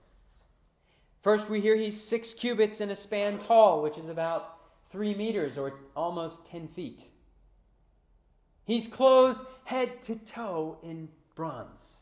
First, 1.23 1.49
we 1.49 1.61
hear 1.61 1.77
he's 1.77 2.03
six 2.03 2.35
cubits 2.35 2.81
in 2.81 2.91
a 2.91 2.97
span 2.97 3.39
tall, 3.39 3.83
which 3.83 3.99
is 3.99 4.09
about 4.09 4.59
three 4.91 5.15
meters 5.15 5.57
or 5.57 5.73
almost 5.97 6.47
10 6.47 6.69
feet. 6.69 7.03
He's 8.65 8.87
clothed 8.87 9.41
head 9.65 10.03
to 10.05 10.17
toe 10.17 10.79
in 10.83 11.09
bronze. 11.35 12.00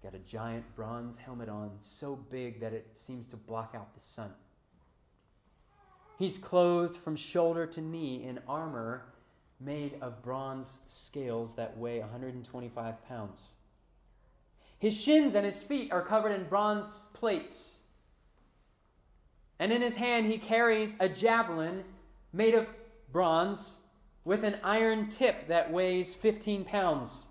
He's 0.00 0.10
got 0.10 0.18
a 0.18 0.22
giant 0.22 0.76
bronze 0.76 1.18
helmet 1.18 1.48
on, 1.48 1.70
so 1.82 2.16
big 2.30 2.60
that 2.60 2.72
it 2.72 2.86
seems 2.98 3.26
to 3.28 3.36
block 3.36 3.74
out 3.74 3.94
the 3.94 4.06
sun. 4.06 4.30
He's 6.18 6.38
clothed 6.38 6.96
from 6.96 7.16
shoulder 7.16 7.66
to 7.66 7.80
knee 7.80 8.22
in 8.24 8.38
armor 8.46 9.06
made 9.60 9.98
of 10.00 10.22
bronze 10.22 10.78
scales 10.86 11.56
that 11.56 11.76
weigh 11.76 11.98
125 12.00 13.08
pounds. 13.08 13.52
His 14.78 14.94
shins 14.94 15.34
and 15.34 15.44
his 15.44 15.62
feet 15.62 15.92
are 15.92 16.02
covered 16.02 16.32
in 16.32 16.44
bronze 16.44 17.04
plates. 17.12 17.80
And 19.58 19.72
in 19.72 19.82
his 19.82 19.96
hand 19.96 20.26
he 20.26 20.38
carries 20.38 20.96
a 21.00 21.08
javelin 21.08 21.82
made 22.32 22.54
of 22.54 22.68
bronze 23.10 23.78
with 24.24 24.44
an 24.44 24.56
iron 24.62 25.08
tip 25.08 25.48
that 25.48 25.72
weighs 25.72 26.14
15 26.14 26.64
pounds. 26.64 27.27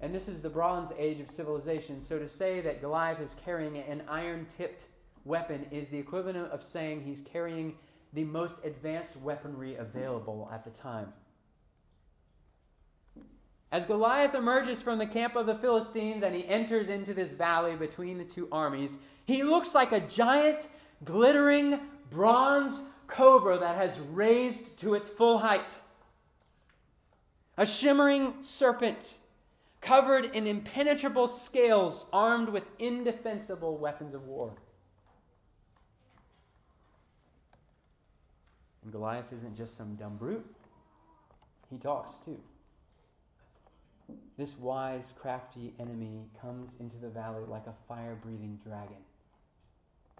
And 0.00 0.14
this 0.14 0.28
is 0.28 0.40
the 0.40 0.48
Bronze 0.48 0.92
Age 0.98 1.20
of 1.20 1.30
civilization. 1.30 2.00
So 2.00 2.18
to 2.18 2.28
say 2.28 2.60
that 2.62 2.80
Goliath 2.80 3.20
is 3.20 3.36
carrying 3.44 3.76
an 3.76 4.02
iron 4.08 4.46
tipped 4.56 4.84
weapon 5.24 5.66
is 5.70 5.88
the 5.88 5.98
equivalent 5.98 6.50
of 6.50 6.64
saying 6.64 7.02
he's 7.02 7.20
carrying 7.20 7.74
the 8.12 8.24
most 8.24 8.56
advanced 8.64 9.16
weaponry 9.16 9.76
available 9.76 10.48
at 10.52 10.64
the 10.64 10.70
time. 10.70 11.12
As 13.72 13.84
Goliath 13.84 14.34
emerges 14.34 14.82
from 14.82 14.98
the 14.98 15.06
camp 15.06 15.36
of 15.36 15.46
the 15.46 15.54
Philistines 15.54 16.24
and 16.24 16.34
he 16.34 16.46
enters 16.48 16.88
into 16.88 17.14
this 17.14 17.32
valley 17.32 17.76
between 17.76 18.18
the 18.18 18.24
two 18.24 18.48
armies, 18.50 18.92
he 19.26 19.44
looks 19.44 19.74
like 19.74 19.92
a 19.92 20.00
giant, 20.00 20.66
glittering 21.04 21.78
bronze 22.10 22.82
cobra 23.06 23.58
that 23.58 23.76
has 23.76 23.96
raised 24.12 24.80
to 24.80 24.94
its 24.94 25.08
full 25.08 25.38
height. 25.38 25.72
A 27.56 27.66
shimmering 27.66 28.42
serpent 28.42 29.14
covered 29.80 30.26
in 30.26 30.46
impenetrable 30.46 31.26
scales, 31.26 32.06
armed 32.12 32.48
with 32.48 32.64
indefensible 32.78 33.76
weapons 33.78 34.14
of 34.14 34.26
war. 34.26 34.52
And 38.82 38.92
Goliath 38.92 39.32
isn't 39.32 39.56
just 39.56 39.76
some 39.76 39.94
dumb 39.96 40.16
brute, 40.16 40.46
he 41.70 41.78
talks 41.78 42.12
too. 42.24 42.38
This 44.36 44.56
wise, 44.58 45.12
crafty 45.20 45.74
enemy 45.78 46.24
comes 46.40 46.72
into 46.80 46.96
the 46.96 47.08
valley 47.08 47.44
like 47.46 47.66
a 47.66 47.74
fire 47.86 48.16
breathing 48.20 48.58
dragon. 48.64 48.96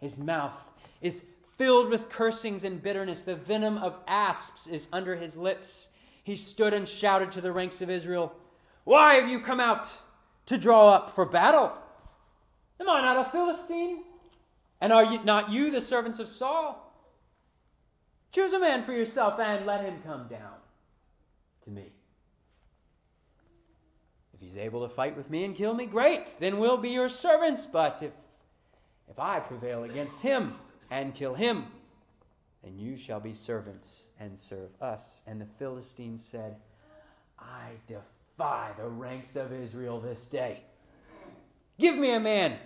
His 0.00 0.18
mouth 0.18 0.52
is 1.00 1.22
filled 1.58 1.90
with 1.90 2.08
cursings 2.08 2.64
and 2.64 2.82
bitterness. 2.82 3.22
The 3.22 3.34
venom 3.34 3.78
of 3.78 3.96
asps 4.06 4.66
is 4.66 4.88
under 4.92 5.16
his 5.16 5.36
lips. 5.36 5.88
He 6.22 6.36
stood 6.36 6.72
and 6.72 6.86
shouted 6.86 7.32
to 7.32 7.40
the 7.40 7.52
ranks 7.52 7.82
of 7.82 7.90
Israel, 7.90 8.32
Why 8.84 9.14
have 9.14 9.28
you 9.28 9.40
come 9.40 9.60
out 9.60 9.86
to 10.46 10.58
draw 10.58 10.88
up 10.88 11.14
for 11.14 11.24
battle? 11.24 11.72
Am 12.80 12.88
I 12.88 13.02
not 13.02 13.26
a 13.26 13.30
Philistine? 13.30 14.04
And 14.80 14.92
are 14.92 15.04
you, 15.04 15.22
not 15.22 15.50
you 15.50 15.70
the 15.70 15.82
servants 15.82 16.18
of 16.18 16.28
Saul? 16.28 16.86
Choose 18.32 18.52
a 18.52 18.58
man 18.58 18.84
for 18.84 18.92
yourself 18.92 19.38
and 19.38 19.66
let 19.66 19.84
him 19.84 20.00
come 20.04 20.28
down 20.28 20.54
to 21.64 21.70
me. 21.70 21.92
If 24.32 24.40
he's 24.40 24.56
able 24.56 24.88
to 24.88 24.94
fight 24.94 25.16
with 25.16 25.28
me 25.28 25.44
and 25.44 25.54
kill 25.54 25.74
me, 25.74 25.84
great, 25.84 26.34
then 26.40 26.58
we'll 26.58 26.78
be 26.78 26.90
your 26.90 27.08
servants. 27.10 27.66
But 27.66 28.02
if, 28.02 28.12
if 29.10 29.18
I 29.18 29.40
prevail 29.40 29.84
against 29.84 30.20
him 30.20 30.54
and 30.90 31.14
kill 31.14 31.34
him, 31.34 31.66
then 32.62 32.78
you 32.78 32.96
shall 32.96 33.20
be 33.20 33.34
servants 33.34 34.06
and 34.18 34.38
serve 34.38 34.70
us. 34.80 35.20
And 35.26 35.40
the 35.40 35.46
Philistines 35.58 36.24
said, 36.24 36.56
I 37.38 37.72
defy 37.86 38.02
the 38.40 38.88
ranks 38.88 39.36
of 39.36 39.52
Israel 39.52 40.00
this 40.00 40.22
day. 40.22 40.60
Give 41.78 41.94
me 41.96 42.14
a 42.14 42.20
man 42.20 42.56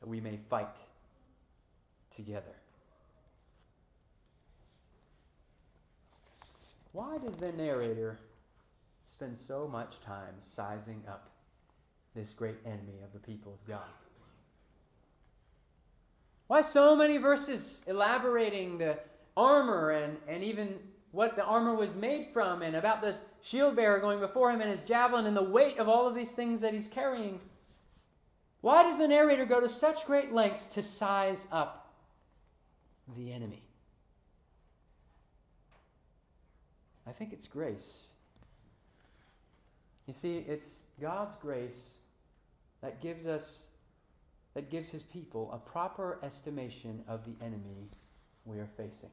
that 0.00 0.08
we 0.08 0.20
may 0.20 0.38
fight 0.48 0.76
together. 2.14 2.54
Why 6.92 7.18
does 7.18 7.34
the 7.36 7.50
narrator 7.50 8.20
spend 9.12 9.36
so 9.36 9.66
much 9.66 9.94
time 10.06 10.34
sizing 10.54 11.02
up 11.08 11.28
this 12.14 12.30
great 12.30 12.58
enemy 12.64 13.02
of 13.02 13.12
the 13.12 13.18
people 13.18 13.54
of 13.60 13.68
God? 13.68 13.80
Why 16.46 16.60
so 16.60 16.94
many 16.94 17.16
verses 17.16 17.82
elaborating 17.88 18.78
the 18.78 18.98
armor 19.36 19.90
and, 19.90 20.16
and 20.28 20.44
even 20.44 20.78
what 21.10 21.34
the 21.34 21.42
armor 21.42 21.74
was 21.74 21.96
made 21.96 22.28
from 22.32 22.62
and 22.62 22.76
about 22.76 23.00
the 23.00 23.16
shield 23.42 23.76
bearer 23.76 23.98
going 23.98 24.20
before 24.20 24.50
him 24.50 24.60
and 24.60 24.70
his 24.70 24.86
javelin 24.88 25.26
and 25.26 25.36
the 25.36 25.42
weight 25.42 25.78
of 25.78 25.88
all 25.88 26.06
of 26.06 26.14
these 26.14 26.30
things 26.30 26.60
that 26.60 26.74
he's 26.74 26.88
carrying? 26.88 27.40
Why 28.60 28.82
does 28.82 28.98
the 28.98 29.08
narrator 29.08 29.46
go 29.46 29.60
to 29.60 29.68
such 29.68 30.06
great 30.06 30.32
lengths 30.32 30.66
to 30.68 30.82
size 30.82 31.46
up 31.50 31.92
the 33.16 33.32
enemy? 33.32 33.62
I 37.06 37.12
think 37.12 37.32
it's 37.32 37.48
grace. 37.48 38.08
You 40.06 40.14
see, 40.14 40.44
it's 40.46 40.80
God's 41.00 41.36
grace 41.40 41.90
that 42.82 43.00
gives 43.00 43.26
us, 43.26 43.62
that 44.54 44.70
gives 44.70 44.90
his 44.90 45.02
people 45.02 45.50
a 45.52 45.58
proper 45.58 46.18
estimation 46.22 47.02
of 47.08 47.24
the 47.24 47.44
enemy 47.44 47.88
we 48.44 48.58
are 48.58 48.68
facing. 48.76 49.10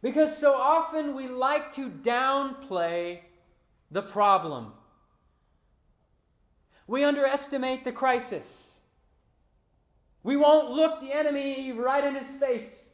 Because 0.00 0.36
so 0.36 0.54
often 0.54 1.14
we 1.14 1.28
like 1.28 1.72
to 1.74 1.88
downplay 1.88 3.20
the 3.90 4.02
problem. 4.02 4.72
We 6.86 7.04
underestimate 7.04 7.84
the 7.84 7.92
crisis. 7.92 8.80
We 10.22 10.36
won't 10.36 10.70
look 10.70 11.00
the 11.00 11.12
enemy 11.12 11.72
right 11.72 12.04
in 12.04 12.14
his 12.14 12.28
face 12.28 12.88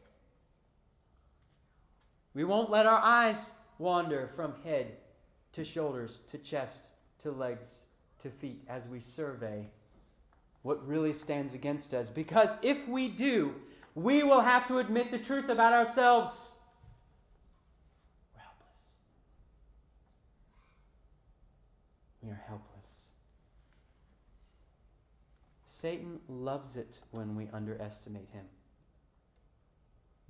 we 2.35 2.43
won't 2.43 2.71
let 2.71 2.85
our 2.85 2.99
eyes 2.99 3.53
wander 3.79 4.29
from 4.35 4.55
head 4.65 4.97
to 5.53 5.65
shoulders 5.65 6.21
to 6.33 6.39
chest 6.39 6.89
to 7.23 7.31
legs 7.31 7.85
to 8.23 8.29
feet 8.29 8.63
as 8.69 8.83
we 8.89 9.01
survey 9.01 9.67
what 10.63 10.87
really 10.87 11.13
stands 11.13 11.55
against 11.55 11.95
us. 11.95 12.11
Because 12.11 12.51
if 12.63 12.89
we 12.89 13.09
do, 13.09 13.55
we 13.95 14.25
will 14.25 14.41
have 14.41 14.67
to 14.69 14.79
admit 14.79 15.13
the 15.13 15.19
truth 15.19 15.49
about 15.49 15.73
ourselves. 15.73 16.57
We're 18.35 18.41
helpless. 18.41 18.67
We 22.23 22.31
are 22.31 22.43
helpless. 22.49 22.71
Satan 25.85 26.19
loves 26.31 26.79
it 26.79 26.99
when 27.11 27.37
we 27.37 27.47
underestimate 27.53 28.31
him. 28.33 28.47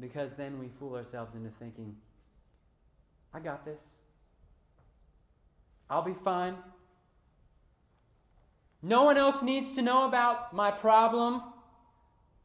Because 0.00 0.32
then 0.36 0.58
we 0.58 0.66
fool 0.80 0.96
ourselves 0.96 1.36
into 1.36 1.48
thinking, 1.60 1.94
I 3.32 3.38
got 3.38 3.64
this. 3.64 3.80
I'll 5.88 6.02
be 6.02 6.16
fine. 6.24 6.56
No 8.82 9.04
one 9.04 9.16
else 9.16 9.44
needs 9.44 9.74
to 9.76 9.82
know 9.82 10.08
about 10.08 10.52
my 10.52 10.72
problem, 10.72 11.40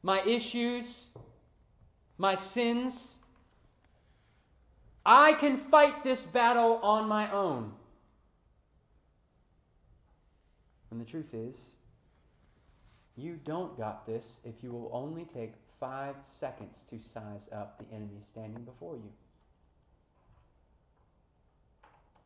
my 0.03 0.21
issues, 0.21 1.07
my 2.19 2.35
sins. 2.35 3.17
I 5.03 5.33
can 5.33 5.57
fight 5.57 6.03
this 6.03 6.21
battle 6.21 6.79
on 6.83 7.07
my 7.07 7.31
own. 7.31 7.71
And 10.91 11.01
the 11.01 11.05
truth 11.05 11.33
is, 11.33 11.57
you 13.19 13.39
don't 13.43 13.77
got 13.77 14.05
this 14.05 14.39
if 14.43 14.63
you 14.63 14.71
will 14.71 14.89
only 14.93 15.25
take 15.25 15.53
five 15.79 16.15
seconds 16.23 16.83
to 16.89 16.99
size 16.99 17.49
up 17.51 17.77
the 17.77 17.95
enemy 17.95 18.19
standing 18.21 18.63
before 18.63 18.95
you. 18.95 19.11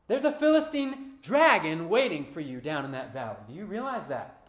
There's 0.07 0.25
a 0.25 0.31
Philistine 0.31 1.13
dragon 1.21 1.89
waiting 1.89 2.25
for 2.33 2.41
you 2.41 2.59
down 2.59 2.85
in 2.85 2.91
that 2.91 3.13
valley. 3.13 3.37
Do 3.47 3.53
you 3.53 3.65
realize 3.65 4.07
that? 4.09 4.47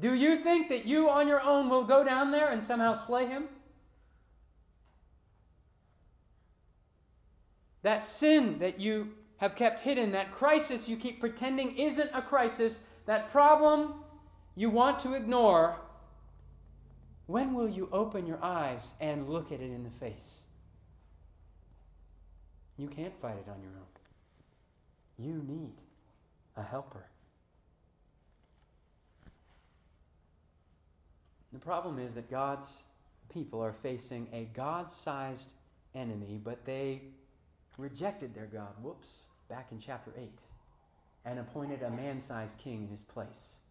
Do 0.00 0.14
you 0.14 0.38
think 0.38 0.68
that 0.68 0.84
you 0.84 1.08
on 1.08 1.28
your 1.28 1.40
own 1.40 1.68
will 1.68 1.84
go 1.84 2.02
down 2.02 2.32
there 2.32 2.50
and 2.50 2.64
somehow 2.64 2.94
slay 2.94 3.26
him? 3.26 3.44
That 7.82 8.04
sin 8.04 8.58
that 8.58 8.80
you 8.80 9.10
have 9.36 9.54
kept 9.54 9.80
hidden, 9.80 10.12
that 10.12 10.32
crisis 10.32 10.88
you 10.88 10.96
keep 10.96 11.20
pretending 11.20 11.76
isn't 11.76 12.10
a 12.14 12.22
crisis, 12.22 12.82
that 13.06 13.30
problem 13.30 13.94
you 14.54 14.70
want 14.70 14.98
to 15.00 15.14
ignore, 15.14 15.76
When 17.26 17.54
will 17.54 17.68
you 17.68 17.88
open 17.92 18.26
your 18.26 18.42
eyes 18.42 18.94
and 19.00 19.28
look 19.28 19.52
at 19.52 19.60
it 19.60 19.70
in 19.70 19.84
the 19.84 19.90
face? 19.90 20.40
You 22.76 22.88
can't 22.88 23.14
fight 23.20 23.36
it 23.36 23.48
on 23.48 23.62
your 23.62 23.72
own. 23.72 23.92
You 25.18 25.42
need 25.46 25.72
a 26.56 26.62
helper. 26.62 27.06
The 31.52 31.58
problem 31.58 31.98
is 31.98 32.14
that 32.14 32.30
God's 32.30 32.66
people 33.32 33.62
are 33.62 33.72
facing 33.72 34.26
a 34.32 34.48
God 34.54 34.90
sized 34.90 35.48
enemy, 35.94 36.40
but 36.42 36.64
they 36.64 37.02
rejected 37.78 38.34
their 38.34 38.46
God, 38.46 38.74
whoops, 38.82 39.08
back 39.48 39.68
in 39.70 39.78
chapter 39.78 40.12
8, 40.18 40.30
and 41.24 41.38
appointed 41.38 41.82
a 41.82 41.90
man 41.90 42.20
sized 42.20 42.58
king 42.58 42.82
in 42.84 42.88
his 42.88 43.00
place. 43.00 43.61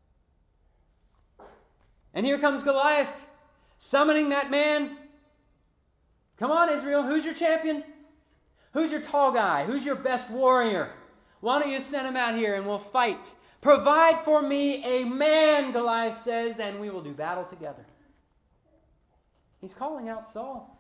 And 2.13 2.25
here 2.25 2.38
comes 2.38 2.63
Goliath, 2.63 3.12
summoning 3.77 4.30
that 4.30 4.51
man. 4.51 4.98
Come 6.38 6.51
on, 6.51 6.70
Israel, 6.70 7.03
who's 7.03 7.24
your 7.24 7.34
champion? 7.34 7.84
Who's 8.74 8.91
your 8.91 9.01
tall 9.01 9.32
guy? 9.32 9.65
Who's 9.65 9.86
your 9.86 9.96
best 9.96 10.30
warrior? 10.30 10.91
Why 11.39 11.60
don't 11.60 11.72
you 11.72 11.82
send 11.82 12.08
him 12.08 12.15
out 12.15 12.36
here 12.36 12.56
and 12.56 12.65
we'll 12.65 12.80
fight? 12.80 13.34
Provide 13.62 14.24
for 14.25 14.41
me 14.41 14.84
a 14.84 15.03
man, 15.03 15.72
Goliath 15.72 16.22
says, 16.22 16.60
and 16.60 16.80
we 16.80 16.89
will 16.89 17.01
do 17.01 17.13
battle 17.13 17.44
together. 17.44 17.86
He's 19.60 19.74
calling 19.74 20.10
out 20.10 20.27
Saul. 20.27 20.80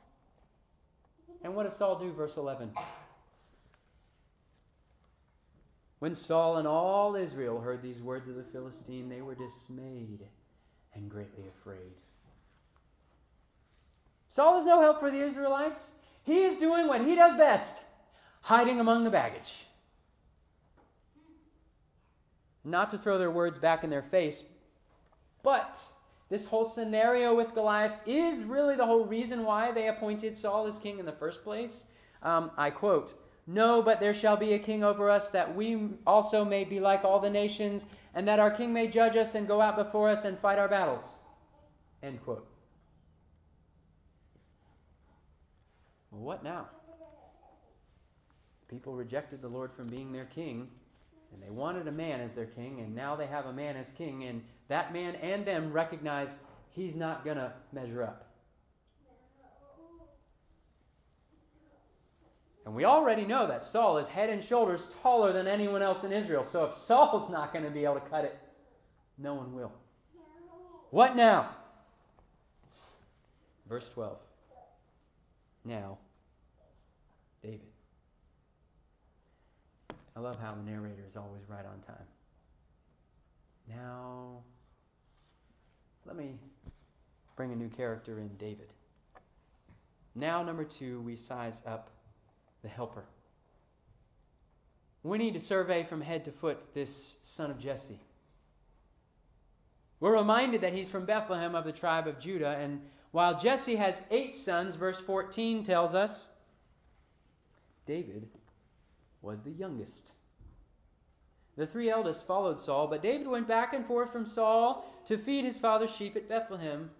And 1.43 1.55
what 1.55 1.63
does 1.63 1.77
Saul 1.77 1.99
do? 1.99 2.11
Verse 2.11 2.37
11. 2.37 2.71
When 5.99 6.15
Saul 6.15 6.57
and 6.57 6.67
all 6.67 7.15
Israel 7.15 7.61
heard 7.61 7.83
these 7.83 8.01
words 8.01 8.27
of 8.27 8.35
the 8.35 8.43
Philistine, 8.43 9.09
they 9.09 9.21
were 9.21 9.35
dismayed 9.35 10.21
and 10.93 11.09
greatly 11.09 11.45
afraid. 11.59 11.91
Saul 14.31 14.59
is 14.59 14.65
no 14.65 14.81
help 14.81 14.99
for 14.99 15.11
the 15.11 15.21
Israelites. 15.21 15.91
He 16.23 16.43
is 16.43 16.59
doing 16.59 16.87
what 16.87 17.01
he 17.01 17.15
does 17.15 17.37
best 17.37 17.81
hiding 18.41 18.79
among 18.79 19.03
the 19.03 19.09
baggage. 19.09 19.65
Not 22.63 22.91
to 22.91 22.97
throw 22.97 23.17
their 23.17 23.31
words 23.31 23.57
back 23.57 23.83
in 23.83 23.89
their 23.89 24.03
face, 24.03 24.43
but 25.43 25.77
this 26.29 26.45
whole 26.45 26.65
scenario 26.65 27.35
with 27.35 27.53
Goliath 27.53 27.93
is 28.05 28.43
really 28.43 28.75
the 28.75 28.85
whole 28.85 29.05
reason 29.05 29.43
why 29.43 29.71
they 29.71 29.87
appointed 29.87 30.37
Saul 30.37 30.67
as 30.67 30.77
king 30.77 30.99
in 30.99 31.05
the 31.05 31.11
first 31.11 31.43
place. 31.43 31.85
Um, 32.23 32.51
I 32.57 32.69
quote, 32.69 33.13
no, 33.47 33.81
but 33.81 33.99
there 33.99 34.13
shall 34.13 34.37
be 34.37 34.53
a 34.53 34.59
king 34.59 34.83
over 34.83 35.09
us, 35.09 35.31
that 35.31 35.55
we 35.55 35.89
also 36.05 36.45
may 36.45 36.63
be 36.63 36.79
like 36.79 37.03
all 37.03 37.19
the 37.19 37.29
nations, 37.29 37.85
and 38.13 38.27
that 38.27 38.39
our 38.39 38.51
king 38.51 38.73
may 38.73 38.87
judge 38.87 39.15
us 39.15 39.35
and 39.35 39.47
go 39.47 39.61
out 39.61 39.75
before 39.75 40.09
us 40.09 40.25
and 40.25 40.37
fight 40.39 40.59
our 40.59 40.67
battles. 40.67 41.05
End 42.03 42.21
quote. 42.23 42.47
Well, 46.11 46.21
what 46.21 46.43
now? 46.43 46.67
People 48.67 48.93
rejected 48.93 49.41
the 49.41 49.47
Lord 49.47 49.71
from 49.73 49.87
being 49.87 50.11
their 50.11 50.25
king, 50.25 50.69
and 51.33 51.41
they 51.41 51.49
wanted 51.49 51.87
a 51.87 51.91
man 51.91 52.21
as 52.21 52.35
their 52.35 52.45
king, 52.45 52.79
and 52.79 52.95
now 52.95 53.15
they 53.15 53.27
have 53.27 53.45
a 53.45 53.53
man 53.53 53.75
as 53.75 53.91
king, 53.91 54.23
and 54.23 54.41
that 54.67 54.93
man 54.93 55.15
and 55.15 55.45
them 55.45 55.73
recognize 55.73 56.39
he's 56.71 56.95
not 56.95 57.25
going 57.25 57.37
to 57.37 57.51
measure 57.73 58.03
up. 58.03 58.30
And 62.71 62.77
we 62.77 62.85
already 62.85 63.25
know 63.25 63.47
that 63.47 63.65
Saul 63.65 63.97
is 63.97 64.07
head 64.07 64.29
and 64.29 64.41
shoulders 64.41 64.87
taller 65.03 65.33
than 65.33 65.45
anyone 65.45 65.81
else 65.81 66.05
in 66.05 66.13
Israel. 66.13 66.45
So 66.45 66.63
if 66.63 66.73
Saul's 66.73 67.29
not 67.29 67.51
going 67.51 67.65
to 67.65 67.69
be 67.69 67.83
able 67.83 67.95
to 67.95 68.09
cut 68.09 68.23
it, 68.23 68.39
no 69.17 69.33
one 69.33 69.53
will. 69.53 69.73
What 70.89 71.17
now? 71.17 71.49
Verse 73.67 73.89
12. 73.89 74.17
Now, 75.65 75.97
David. 77.43 77.59
I 80.15 80.21
love 80.21 80.39
how 80.39 80.53
the 80.53 80.63
narrator 80.63 81.03
is 81.09 81.17
always 81.17 81.41
right 81.49 81.65
on 81.65 81.81
time. 81.85 82.07
Now, 83.67 84.43
let 86.05 86.15
me 86.15 86.35
bring 87.35 87.51
a 87.51 87.55
new 87.57 87.67
character 87.67 88.19
in 88.19 88.29
David. 88.37 88.69
Now, 90.15 90.41
number 90.41 90.63
two, 90.63 91.01
we 91.01 91.17
size 91.17 91.61
up 91.67 91.89
the 92.61 92.69
helper. 92.69 93.05
We 95.03 95.17
need 95.17 95.33
to 95.33 95.39
survey 95.39 95.83
from 95.83 96.01
head 96.01 96.25
to 96.25 96.31
foot 96.31 96.73
this 96.73 97.17
son 97.23 97.49
of 97.49 97.59
Jesse. 97.59 97.99
We're 99.99 100.17
reminded 100.17 100.61
that 100.61 100.73
he's 100.73 100.89
from 100.89 101.05
Bethlehem 101.05 101.55
of 101.55 101.65
the 101.65 101.71
tribe 101.71 102.07
of 102.07 102.19
Judah, 102.19 102.57
and 102.59 102.81
while 103.11 103.39
Jesse 103.39 103.75
has 103.75 104.01
eight 104.09 104.35
sons, 104.35 104.75
verse 104.75 104.99
14 104.99 105.63
tells 105.63 105.93
us, 105.95 106.29
David 107.85 108.27
was 109.21 109.41
the 109.41 109.51
youngest. 109.51 110.11
The 111.57 111.67
three 111.67 111.89
eldest 111.89 112.25
followed 112.25 112.59
Saul, 112.59 112.87
but 112.87 113.03
David 113.03 113.27
went 113.27 113.47
back 113.47 113.73
and 113.73 113.85
forth 113.85 114.11
from 114.11 114.25
Saul 114.25 114.85
to 115.07 115.17
feed 115.17 115.45
his 115.45 115.57
father's 115.57 115.93
sheep 115.93 116.15
at 116.15 116.29
Bethlehem. 116.29 116.91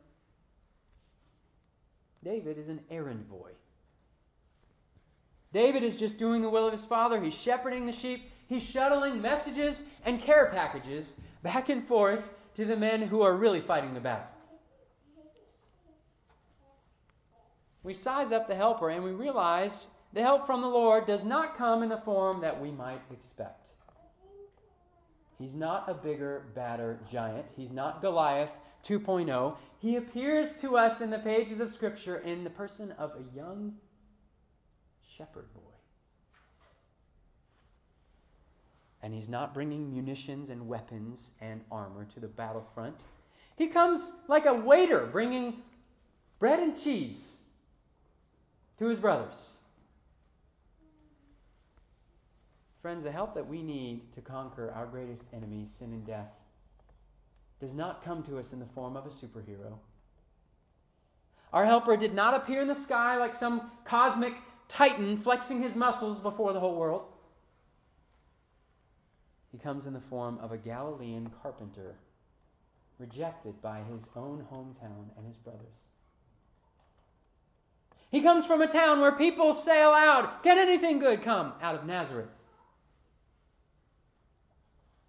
David 2.23 2.57
is 2.57 2.67
an 2.67 2.81
errand 2.89 3.29
boy. 3.29 3.51
David 5.53 5.83
is 5.83 5.97
just 5.97 6.17
doing 6.17 6.41
the 6.41 6.49
will 6.49 6.65
of 6.65 6.73
his 6.73 6.85
father. 6.85 7.21
He's 7.21 7.33
shepherding 7.33 7.85
the 7.85 7.91
sheep. 7.91 8.31
He's 8.47 8.63
shuttling 8.63 9.21
messages 9.21 9.83
and 10.05 10.21
care 10.21 10.47
packages 10.47 11.19
back 11.43 11.69
and 11.69 11.85
forth 11.87 12.23
to 12.55 12.65
the 12.65 12.77
men 12.77 13.01
who 13.01 13.21
are 13.21 13.35
really 13.35 13.61
fighting 13.61 13.93
the 13.93 13.99
battle. 13.99 14.27
We 17.83 17.93
size 17.93 18.31
up 18.31 18.47
the 18.47 18.55
helper 18.55 18.89
and 18.89 19.03
we 19.03 19.11
realize 19.11 19.87
the 20.13 20.21
help 20.21 20.45
from 20.45 20.61
the 20.61 20.67
Lord 20.67 21.07
does 21.07 21.23
not 21.23 21.57
come 21.57 21.83
in 21.83 21.89
the 21.89 21.97
form 21.97 22.41
that 22.41 22.61
we 22.61 22.71
might 22.71 23.01
expect. 23.11 23.71
He's 25.39 25.53
not 25.53 25.89
a 25.89 25.93
bigger, 25.93 26.43
badder 26.53 26.99
giant. 27.11 27.45
He's 27.55 27.71
not 27.71 28.01
Goliath 28.01 28.51
2.0. 28.85 29.55
He 29.79 29.95
appears 29.95 30.57
to 30.57 30.77
us 30.77 31.01
in 31.01 31.09
the 31.09 31.19
pages 31.19 31.59
of 31.59 31.73
Scripture 31.73 32.17
in 32.17 32.43
the 32.43 32.49
person 32.51 32.91
of 32.99 33.11
a 33.11 33.35
young 33.35 33.73
shepherd 35.21 35.53
boy. 35.53 35.61
And 39.03 39.13
he's 39.13 39.29
not 39.29 39.53
bringing 39.53 39.91
munitions 39.91 40.49
and 40.49 40.67
weapons 40.67 41.31
and 41.39 41.61
armor 41.71 42.07
to 42.13 42.19
the 42.19 42.27
battlefront. 42.27 43.01
He 43.55 43.67
comes 43.67 44.13
like 44.27 44.47
a 44.47 44.53
waiter 44.53 45.07
bringing 45.11 45.61
bread 46.39 46.59
and 46.59 46.79
cheese 46.79 47.41
to 48.79 48.87
his 48.87 48.97
brothers. 48.97 49.59
Friends, 52.81 53.03
the 53.03 53.11
help 53.11 53.35
that 53.35 53.47
we 53.47 53.61
need 53.61 54.11
to 54.15 54.21
conquer 54.21 54.71
our 54.71 54.87
greatest 54.87 55.21
enemy, 55.33 55.67
sin 55.77 55.91
and 55.91 56.05
death, 56.05 56.31
does 57.59 57.75
not 57.75 58.03
come 58.03 58.23
to 58.23 58.39
us 58.39 58.53
in 58.53 58.59
the 58.59 58.65
form 58.65 58.97
of 58.97 59.05
a 59.05 59.09
superhero. 59.09 59.73
Our 61.53 61.65
helper 61.65 61.95
did 61.95 62.15
not 62.15 62.33
appear 62.33 62.61
in 62.61 62.67
the 62.67 62.73
sky 62.73 63.17
like 63.17 63.35
some 63.35 63.69
cosmic 63.85 64.33
titan 64.71 65.17
flexing 65.17 65.61
his 65.61 65.75
muscles 65.75 66.19
before 66.19 66.53
the 66.53 66.59
whole 66.59 66.75
world. 66.75 67.03
He 69.51 69.57
comes 69.57 69.85
in 69.85 69.93
the 69.93 69.99
form 69.99 70.39
of 70.41 70.51
a 70.51 70.57
Galilean 70.57 71.29
carpenter, 71.41 71.95
rejected 72.97 73.61
by 73.61 73.79
his 73.79 74.01
own 74.15 74.47
hometown 74.51 75.09
and 75.17 75.27
his 75.27 75.35
brothers. 75.37 75.75
He 78.09 78.21
comes 78.21 78.45
from 78.45 78.61
a 78.61 78.67
town 78.67 79.01
where 79.01 79.11
people 79.11 79.53
say 79.53 79.81
aloud, 79.81 80.29
Can 80.43 80.57
anything 80.57 80.99
good 80.99 81.21
come 81.21 81.53
out 81.61 81.75
of 81.75 81.85
Nazareth? 81.85 82.29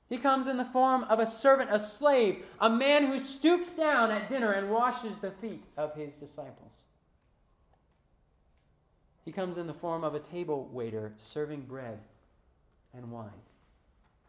He 0.09 0.19
comes 0.19 0.47
in 0.47 0.57
the 0.57 0.65
form 0.65 1.05
of 1.05 1.21
a 1.21 1.27
servant, 1.27 1.71
a 1.73 1.81
slave, 1.81 2.45
a 2.61 2.69
man 2.69 3.07
who 3.07 3.19
stoops 3.19 3.77
down 3.77 4.11
at 4.11 4.29
dinner 4.29 4.53
and 4.53 4.71
washes 4.71 5.19
the 5.19 5.31
feet 5.31 5.65
of 5.77 5.95
his 5.95 6.15
disciples. 6.17 6.73
He 9.25 9.33
comes 9.33 9.57
in 9.57 9.67
the 9.67 9.75
form 9.75 10.03
of 10.03 10.15
a 10.15 10.21
table 10.21 10.69
waiter 10.73 11.13
serving 11.17 11.63
bread 11.63 12.01
and 12.93 13.11
wine 13.11 13.31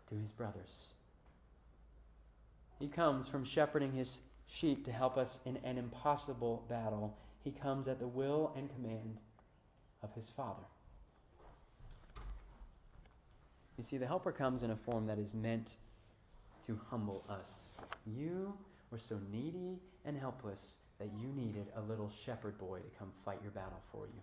to 0.09 0.15
his 0.15 0.29
brothers. 0.31 0.89
He 2.79 2.87
comes 2.87 3.27
from 3.27 3.43
shepherding 3.43 3.93
his 3.93 4.19
sheep 4.47 4.85
to 4.85 4.91
help 4.91 5.17
us 5.17 5.39
in 5.45 5.57
an 5.63 5.77
impossible 5.77 6.65
battle. 6.69 7.17
He 7.43 7.51
comes 7.51 7.87
at 7.87 7.99
the 7.99 8.07
will 8.07 8.53
and 8.55 8.73
command 8.73 9.17
of 10.03 10.13
his 10.13 10.27
Father. 10.35 10.63
You 13.77 13.83
see, 13.83 13.97
the 13.97 14.05
helper 14.05 14.31
comes 14.31 14.61
in 14.61 14.71
a 14.71 14.75
form 14.75 15.07
that 15.07 15.17
is 15.17 15.33
meant 15.33 15.77
to 16.67 16.79
humble 16.89 17.23
us. 17.27 17.69
You 18.05 18.53
were 18.91 18.99
so 18.99 19.19
needy 19.31 19.79
and 20.05 20.17
helpless 20.17 20.75
that 20.99 21.09
you 21.17 21.29
needed 21.35 21.67
a 21.75 21.81
little 21.81 22.11
shepherd 22.23 22.57
boy 22.59 22.79
to 22.79 22.99
come 22.99 23.11
fight 23.25 23.39
your 23.41 23.51
battle 23.51 23.81
for 23.91 24.05
you. 24.05 24.21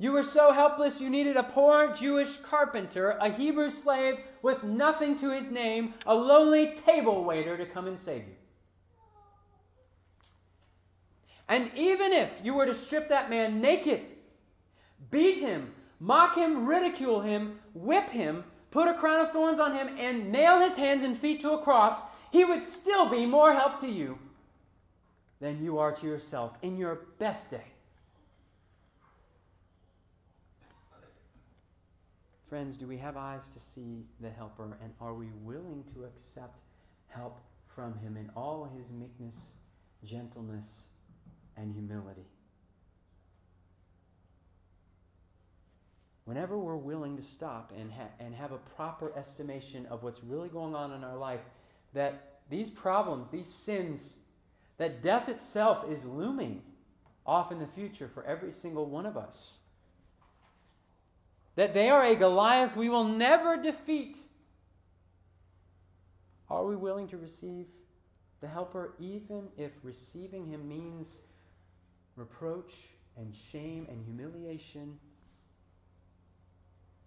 You 0.00 0.12
were 0.12 0.24
so 0.24 0.52
helpless 0.52 0.98
you 0.98 1.10
needed 1.10 1.36
a 1.36 1.42
poor 1.42 1.94
Jewish 1.94 2.38
carpenter, 2.38 3.10
a 3.20 3.30
Hebrew 3.30 3.68
slave 3.68 4.18
with 4.40 4.64
nothing 4.64 5.18
to 5.18 5.30
his 5.30 5.52
name, 5.52 5.92
a 6.06 6.14
lonely 6.14 6.74
table 6.86 7.22
waiter 7.22 7.58
to 7.58 7.66
come 7.66 7.86
and 7.86 7.98
save 7.98 8.22
you. 8.22 8.34
And 11.46 11.70
even 11.76 12.14
if 12.14 12.30
you 12.42 12.54
were 12.54 12.64
to 12.64 12.74
strip 12.74 13.10
that 13.10 13.28
man 13.28 13.60
naked, 13.60 14.00
beat 15.10 15.40
him, 15.40 15.74
mock 15.98 16.34
him, 16.34 16.64
ridicule 16.64 17.20
him, 17.20 17.58
whip 17.74 18.08
him, 18.08 18.44
put 18.70 18.88
a 18.88 18.94
crown 18.94 19.26
of 19.26 19.32
thorns 19.32 19.60
on 19.60 19.74
him, 19.74 19.98
and 19.98 20.32
nail 20.32 20.60
his 20.60 20.76
hands 20.76 21.02
and 21.02 21.18
feet 21.18 21.42
to 21.42 21.52
a 21.52 21.62
cross, 21.62 22.00
he 22.32 22.42
would 22.42 22.64
still 22.64 23.10
be 23.10 23.26
more 23.26 23.52
help 23.52 23.78
to 23.80 23.88
you 23.90 24.18
than 25.40 25.62
you 25.62 25.78
are 25.78 25.92
to 25.92 26.06
yourself 26.06 26.56
in 26.62 26.78
your 26.78 27.00
best 27.18 27.50
day. 27.50 27.64
Friends, 32.50 32.76
do 32.76 32.88
we 32.88 32.96
have 32.96 33.16
eyes 33.16 33.42
to 33.54 33.60
see 33.60 34.02
the 34.20 34.28
helper, 34.28 34.76
and 34.82 34.92
are 35.00 35.14
we 35.14 35.28
willing 35.44 35.84
to 35.94 36.02
accept 36.02 36.58
help 37.06 37.38
from 37.76 37.96
him 38.00 38.16
in 38.16 38.28
all 38.34 38.68
his 38.76 38.90
meekness, 38.90 39.36
gentleness, 40.04 40.66
and 41.56 41.72
humility? 41.72 42.26
Whenever 46.24 46.58
we're 46.58 46.74
willing 46.74 47.16
to 47.16 47.22
stop 47.22 47.72
and, 47.78 47.92
ha- 47.92 48.10
and 48.18 48.34
have 48.34 48.50
a 48.50 48.58
proper 48.74 49.16
estimation 49.16 49.86
of 49.86 50.02
what's 50.02 50.24
really 50.24 50.48
going 50.48 50.74
on 50.74 50.92
in 50.92 51.04
our 51.04 51.16
life, 51.16 51.40
that 51.94 52.40
these 52.50 52.68
problems, 52.68 53.28
these 53.30 53.48
sins, 53.48 54.16
that 54.76 55.04
death 55.04 55.28
itself 55.28 55.88
is 55.88 56.04
looming 56.04 56.62
off 57.24 57.52
in 57.52 57.60
the 57.60 57.68
future 57.68 58.10
for 58.12 58.24
every 58.24 58.50
single 58.50 58.86
one 58.86 59.06
of 59.06 59.16
us 59.16 59.59
that 61.60 61.74
they 61.74 61.90
are 61.90 62.02
a 62.06 62.16
Goliath 62.16 62.74
we 62.74 62.88
will 62.88 63.04
never 63.04 63.54
defeat. 63.54 64.16
Are 66.48 66.64
we 66.64 66.74
willing 66.74 67.06
to 67.08 67.18
receive 67.18 67.66
the 68.40 68.48
helper 68.48 68.94
even 68.98 69.46
if 69.58 69.70
receiving 69.82 70.46
him 70.46 70.66
means 70.66 71.06
reproach 72.16 72.72
and 73.18 73.34
shame 73.52 73.86
and 73.90 74.02
humiliation? 74.06 74.98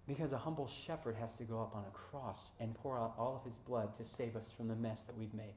Because 0.08 0.34
a 0.34 0.38
humble 0.38 0.68
shepherd 0.68 1.16
has 1.16 1.34
to 1.38 1.46
go 1.46 1.60
up 1.60 1.76
on 1.76 1.86
a 1.88 1.92
cross 1.92 2.52
and 2.60 2.76
pour 2.76 3.00
out 3.00 3.16
all 3.18 3.36
of 3.36 3.52
his 3.52 3.58
blood 3.58 3.98
to 3.98 4.06
save 4.06 4.36
us 4.36 4.52
from 4.56 4.68
the 4.68 4.76
mess 4.76 5.02
that 5.06 5.18
we've 5.18 5.34
made. 5.34 5.56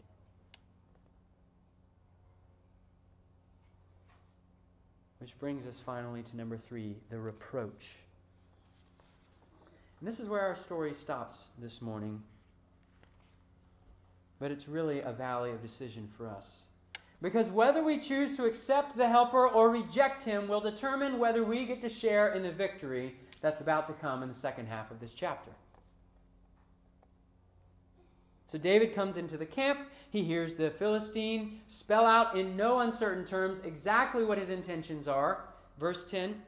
Which 5.18 5.38
brings 5.38 5.66
us 5.66 5.76
finally 5.84 6.22
to 6.22 6.34
number 6.34 6.56
three 6.56 6.96
the 7.10 7.18
reproach. 7.18 7.90
And 10.00 10.08
this 10.08 10.20
is 10.20 10.28
where 10.28 10.42
our 10.42 10.56
story 10.56 10.94
stops 10.94 11.38
this 11.58 11.80
morning. 11.80 12.22
But 14.38 14.50
it's 14.50 14.68
really 14.68 15.00
a 15.00 15.12
valley 15.12 15.50
of 15.50 15.62
decision 15.62 16.08
for 16.16 16.28
us. 16.28 16.60
Because 17.22 17.48
whether 17.48 17.82
we 17.82 17.98
choose 17.98 18.36
to 18.36 18.44
accept 18.44 18.96
the 18.96 19.08
helper 19.08 19.48
or 19.48 19.70
reject 19.70 20.22
him 20.22 20.48
will 20.48 20.60
determine 20.60 21.18
whether 21.18 21.42
we 21.42 21.64
get 21.64 21.80
to 21.80 21.88
share 21.88 22.34
in 22.34 22.42
the 22.42 22.52
victory 22.52 23.14
that's 23.40 23.62
about 23.62 23.86
to 23.86 23.94
come 23.94 24.22
in 24.22 24.28
the 24.28 24.34
second 24.34 24.66
half 24.66 24.90
of 24.90 25.00
this 25.00 25.14
chapter. 25.14 25.50
So 28.48 28.58
David 28.58 28.94
comes 28.94 29.16
into 29.16 29.36
the 29.36 29.46
camp. 29.46 29.80
He 30.10 30.22
hears 30.22 30.54
the 30.54 30.70
Philistine 30.70 31.60
spell 31.68 32.06
out 32.06 32.36
in 32.36 32.56
no 32.56 32.80
uncertain 32.80 33.24
terms 33.24 33.60
exactly 33.64 34.24
what 34.24 34.38
his 34.38 34.50
intentions 34.50 35.08
are. 35.08 35.44
Verse 35.78 36.08
10. 36.10 36.40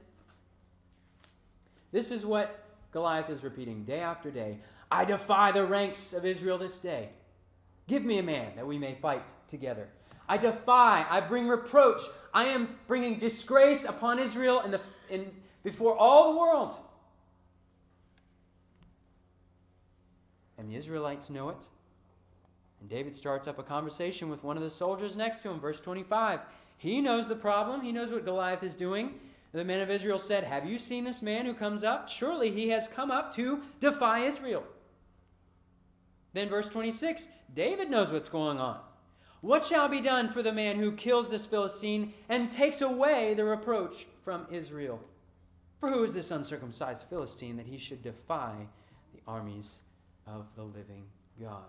This 1.90 2.10
is 2.10 2.24
what 2.24 2.67
Goliath 2.92 3.30
is 3.30 3.42
repeating 3.42 3.84
day 3.84 4.00
after 4.00 4.30
day 4.30 4.58
I 4.90 5.04
defy 5.04 5.52
the 5.52 5.64
ranks 5.64 6.12
of 6.12 6.24
Israel 6.24 6.58
this 6.58 6.78
day. 6.78 7.10
Give 7.86 8.04
me 8.04 8.18
a 8.18 8.22
man 8.22 8.52
that 8.56 8.66
we 8.66 8.78
may 8.78 8.94
fight 8.94 9.24
together. 9.50 9.88
I 10.28 10.36
defy, 10.36 11.06
I 11.08 11.20
bring 11.20 11.48
reproach. 11.48 12.02
I 12.34 12.44
am 12.44 12.68
bringing 12.86 13.18
disgrace 13.18 13.84
upon 13.84 14.18
Israel 14.18 14.60
in 14.60 14.70
the, 14.70 14.80
in, 15.10 15.30
before 15.62 15.96
all 15.96 16.32
the 16.32 16.38
world. 16.38 16.74
And 20.58 20.70
the 20.70 20.76
Israelites 20.76 21.30
know 21.30 21.50
it. 21.50 21.56
And 22.80 22.88
David 22.88 23.14
starts 23.14 23.48
up 23.48 23.58
a 23.58 23.62
conversation 23.62 24.28
with 24.28 24.44
one 24.44 24.56
of 24.56 24.62
the 24.62 24.70
soldiers 24.70 25.16
next 25.16 25.42
to 25.42 25.50
him, 25.50 25.60
verse 25.60 25.80
25. 25.80 26.40
He 26.76 27.00
knows 27.00 27.26
the 27.26 27.36
problem, 27.36 27.80
he 27.80 27.90
knows 27.90 28.10
what 28.10 28.24
Goliath 28.24 28.62
is 28.62 28.76
doing. 28.76 29.14
The 29.52 29.64
men 29.64 29.80
of 29.80 29.90
Israel 29.90 30.18
said, 30.18 30.44
Have 30.44 30.66
you 30.66 30.78
seen 30.78 31.04
this 31.04 31.22
man 31.22 31.46
who 31.46 31.54
comes 31.54 31.82
up? 31.82 32.08
Surely 32.08 32.50
he 32.50 32.68
has 32.68 32.86
come 32.86 33.10
up 33.10 33.34
to 33.36 33.62
defy 33.80 34.20
Israel. 34.20 34.62
Then, 36.34 36.48
verse 36.48 36.68
26, 36.68 37.28
David 37.54 37.90
knows 37.90 38.10
what's 38.10 38.28
going 38.28 38.58
on. 38.58 38.80
What 39.40 39.64
shall 39.64 39.88
be 39.88 40.00
done 40.00 40.32
for 40.32 40.42
the 40.42 40.52
man 40.52 40.78
who 40.78 40.92
kills 40.92 41.28
this 41.28 41.46
Philistine 41.46 42.12
and 42.28 42.50
takes 42.50 42.80
away 42.80 43.34
the 43.34 43.44
reproach 43.44 44.06
from 44.24 44.46
Israel? 44.50 45.00
For 45.80 45.90
who 45.90 46.02
is 46.04 46.12
this 46.12 46.30
uncircumcised 46.30 47.04
Philistine 47.08 47.56
that 47.56 47.66
he 47.66 47.78
should 47.78 48.02
defy 48.02 48.54
the 49.14 49.20
armies 49.26 49.78
of 50.26 50.46
the 50.56 50.64
living 50.64 51.04
God? 51.40 51.64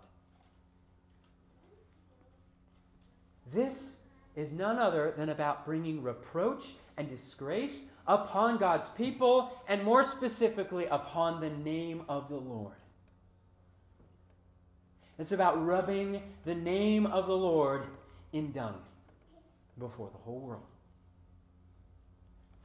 This 3.54 4.02
is 4.40 4.54
none 4.54 4.78
other 4.78 5.14
than 5.18 5.30
about 5.30 5.66
bringing 5.66 6.02
reproach 6.02 6.64
and 6.98 7.10
disgrace 7.10 7.92
upon 8.08 8.58
God's 8.58 8.88
people, 8.90 9.52
and 9.68 9.84
more 9.84 10.04
specifically, 10.04 10.86
upon 10.86 11.42
the 11.42 11.50
name 11.50 12.04
of 12.10 12.30
the 12.30 12.36
Lord. 12.36 12.76
It's 15.18 15.34
about 15.34 15.66
rubbing 15.66 16.22
the 16.46 16.56
name 16.56 17.06
of 17.06 17.28
the 17.28 17.36
Lord 17.36 17.84
in 18.32 18.52
dung 18.52 18.76
before 19.78 20.10
the 20.12 20.20
whole 20.20 20.40
world. 20.40 20.64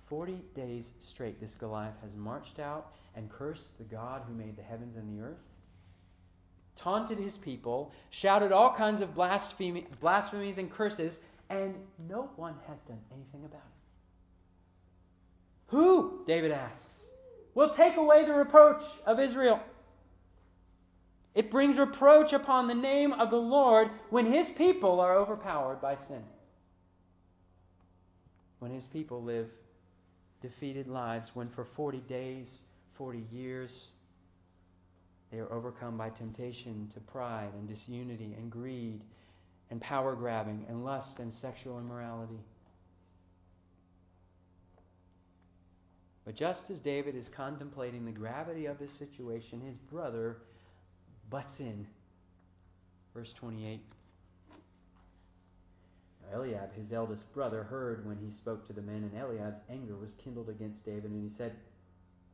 Forty 0.06 0.40
days 0.54 0.90
straight, 1.00 1.40
this 1.40 1.54
Goliath 1.54 1.96
has 2.02 2.14
marched 2.14 2.60
out 2.60 2.92
and 3.16 3.30
cursed 3.30 3.78
the 3.78 3.84
God 3.84 4.22
who 4.28 4.34
made 4.34 4.56
the 4.56 4.62
heavens 4.62 4.96
and 4.96 5.18
the 5.18 5.24
earth, 5.24 5.42
taunted 6.76 7.18
his 7.18 7.36
people, 7.36 7.92
shouted 8.10 8.52
all 8.52 8.74
kinds 8.74 9.00
of 9.00 9.14
blasphemies 9.14 10.58
and 10.58 10.70
curses, 10.72 11.20
and 11.54 11.74
no 12.08 12.30
one 12.36 12.54
has 12.66 12.78
done 12.88 13.00
anything 13.12 13.44
about 13.44 13.62
it. 13.62 13.74
Who, 15.68 16.24
David 16.26 16.50
asks, 16.50 17.04
will 17.54 17.74
take 17.74 17.96
away 17.96 18.24
the 18.24 18.34
reproach 18.34 18.82
of 19.06 19.20
Israel? 19.20 19.60
It 21.34 21.50
brings 21.50 21.78
reproach 21.78 22.32
upon 22.32 22.68
the 22.68 22.74
name 22.74 23.12
of 23.12 23.30
the 23.30 23.36
Lord 23.36 23.90
when 24.10 24.26
his 24.26 24.50
people 24.50 25.00
are 25.00 25.16
overpowered 25.16 25.80
by 25.80 25.96
sin. 25.96 26.22
When 28.58 28.70
his 28.70 28.86
people 28.86 29.22
live 29.22 29.48
defeated 30.40 30.88
lives, 30.88 31.30
when 31.34 31.48
for 31.48 31.64
40 31.64 31.98
days, 32.08 32.48
40 32.94 33.24
years, 33.32 33.92
they 35.30 35.38
are 35.38 35.52
overcome 35.52 35.96
by 35.96 36.10
temptation 36.10 36.88
to 36.94 37.00
pride 37.00 37.50
and 37.54 37.68
disunity 37.68 38.34
and 38.36 38.50
greed 38.50 39.00
and 39.70 39.80
power 39.80 40.14
grabbing 40.14 40.66
and 40.68 40.84
lust 40.84 41.18
and 41.18 41.32
sexual 41.32 41.78
immorality. 41.78 42.40
But 46.24 46.34
just 46.34 46.70
as 46.70 46.80
David 46.80 47.14
is 47.14 47.28
contemplating 47.28 48.04
the 48.04 48.12
gravity 48.12 48.66
of 48.66 48.78
this 48.78 48.92
situation, 48.92 49.60
his 49.60 49.76
brother 49.76 50.38
butts 51.28 51.60
in. 51.60 51.86
Verse 53.14 53.32
28. 53.34 53.80
Now, 56.22 56.38
Eliab, 56.38 56.74
his 56.74 56.92
eldest 56.92 57.30
brother, 57.34 57.64
heard 57.64 58.06
when 58.06 58.16
he 58.16 58.30
spoke 58.30 58.66
to 58.66 58.72
the 58.72 58.80
men, 58.80 59.08
and 59.12 59.20
Eliab's 59.20 59.60
anger 59.68 59.96
was 59.96 60.14
kindled 60.14 60.48
against 60.48 60.84
David, 60.84 61.10
and 61.10 61.22
he 61.22 61.28
said, 61.28 61.56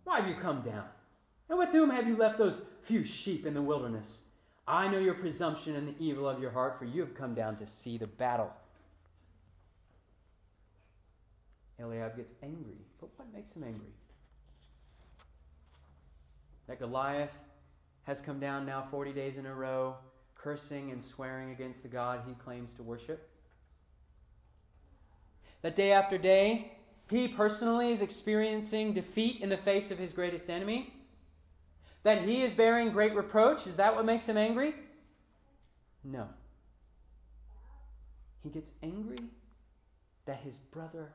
Why 0.05 0.21
have 0.21 0.29
you 0.29 0.37
come 0.41 0.63
down? 0.63 0.85
And 1.49 1.59
with 1.59 1.71
whom 1.71 1.91
have 1.91 2.07
you 2.07 2.17
left 2.17 2.39
those 2.39 2.63
few 2.83 3.05
sheep 3.05 3.45
in 3.45 3.55
the 3.55 3.63
wilderness? 3.63 4.23
I 4.67 4.89
know 4.89 4.99
your 4.99 5.15
presumption 5.15 5.75
and 5.75 5.89
the 5.89 5.95
evil 5.99 6.29
of 6.29 6.41
your 6.41 6.51
heart, 6.51 6.79
for 6.79 6.85
you 6.85 7.01
have 7.01 7.15
come 7.15 7.35
down 7.35 7.57
to 7.57 7.67
see 7.67 7.99
the 7.99 8.07
battle. 8.07 8.53
Eliab 11.81 12.17
gets 12.17 12.33
angry. 12.43 12.79
But 13.01 13.11
what 13.17 13.33
makes 13.33 13.53
him 13.53 13.65
angry? 13.65 13.93
That 16.69 16.79
Goliath 16.79 17.31
has 18.05 18.21
come 18.21 18.39
down 18.39 18.67
now 18.67 18.87
40 18.91 19.13
days 19.13 19.37
in 19.37 19.47
a 19.47 19.55
row, 19.55 19.97
cursing 20.35 20.91
and 20.91 21.05
swearing 21.05 21.51
against 21.51 21.83
the 21.83 21.89
God 21.89 22.21
he 22.27 22.35
claims 22.35 22.73
to 22.75 22.83
worship. 22.83 23.29
That 25.63 25.77
day 25.77 25.93
after 25.93 26.17
day, 26.17 26.73
he 27.11 27.29
personally 27.29 27.93
is 27.93 28.03
experiencing 28.03 28.95
defeat 28.95 29.41
in 29.41 29.49
the 29.49 29.57
face 29.57 29.91
of 29.91 29.99
his 29.99 30.13
greatest 30.13 30.49
enemy. 30.49 30.95
That 32.03 32.23
he 32.23 32.43
is 32.43 32.53
bearing 32.53 32.93
great 32.93 33.15
reproach. 33.15 33.67
Is 33.67 33.77
that 33.77 33.95
what 33.95 34.05
makes 34.07 34.27
him 34.27 34.37
angry? 34.37 34.75
No. 36.05 36.29
He 38.43 38.49
gets 38.51 38.71
angry 38.83 39.25
that 40.27 40.41
his 40.41 40.55
brother 40.73 41.13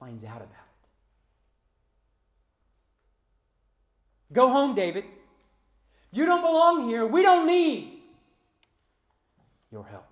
finds 0.00 0.24
out 0.24 0.36
about 0.36 0.48
it. 0.48 0.88
Go 4.32 4.48
home, 4.48 4.74
David. 4.74 5.04
You 6.12 6.24
don't 6.26 6.42
belong 6.42 6.88
here. 6.88 7.06
We 7.06 7.22
don't 7.22 7.46
need 7.46 8.02
your 9.70 9.84
help. 9.86 10.06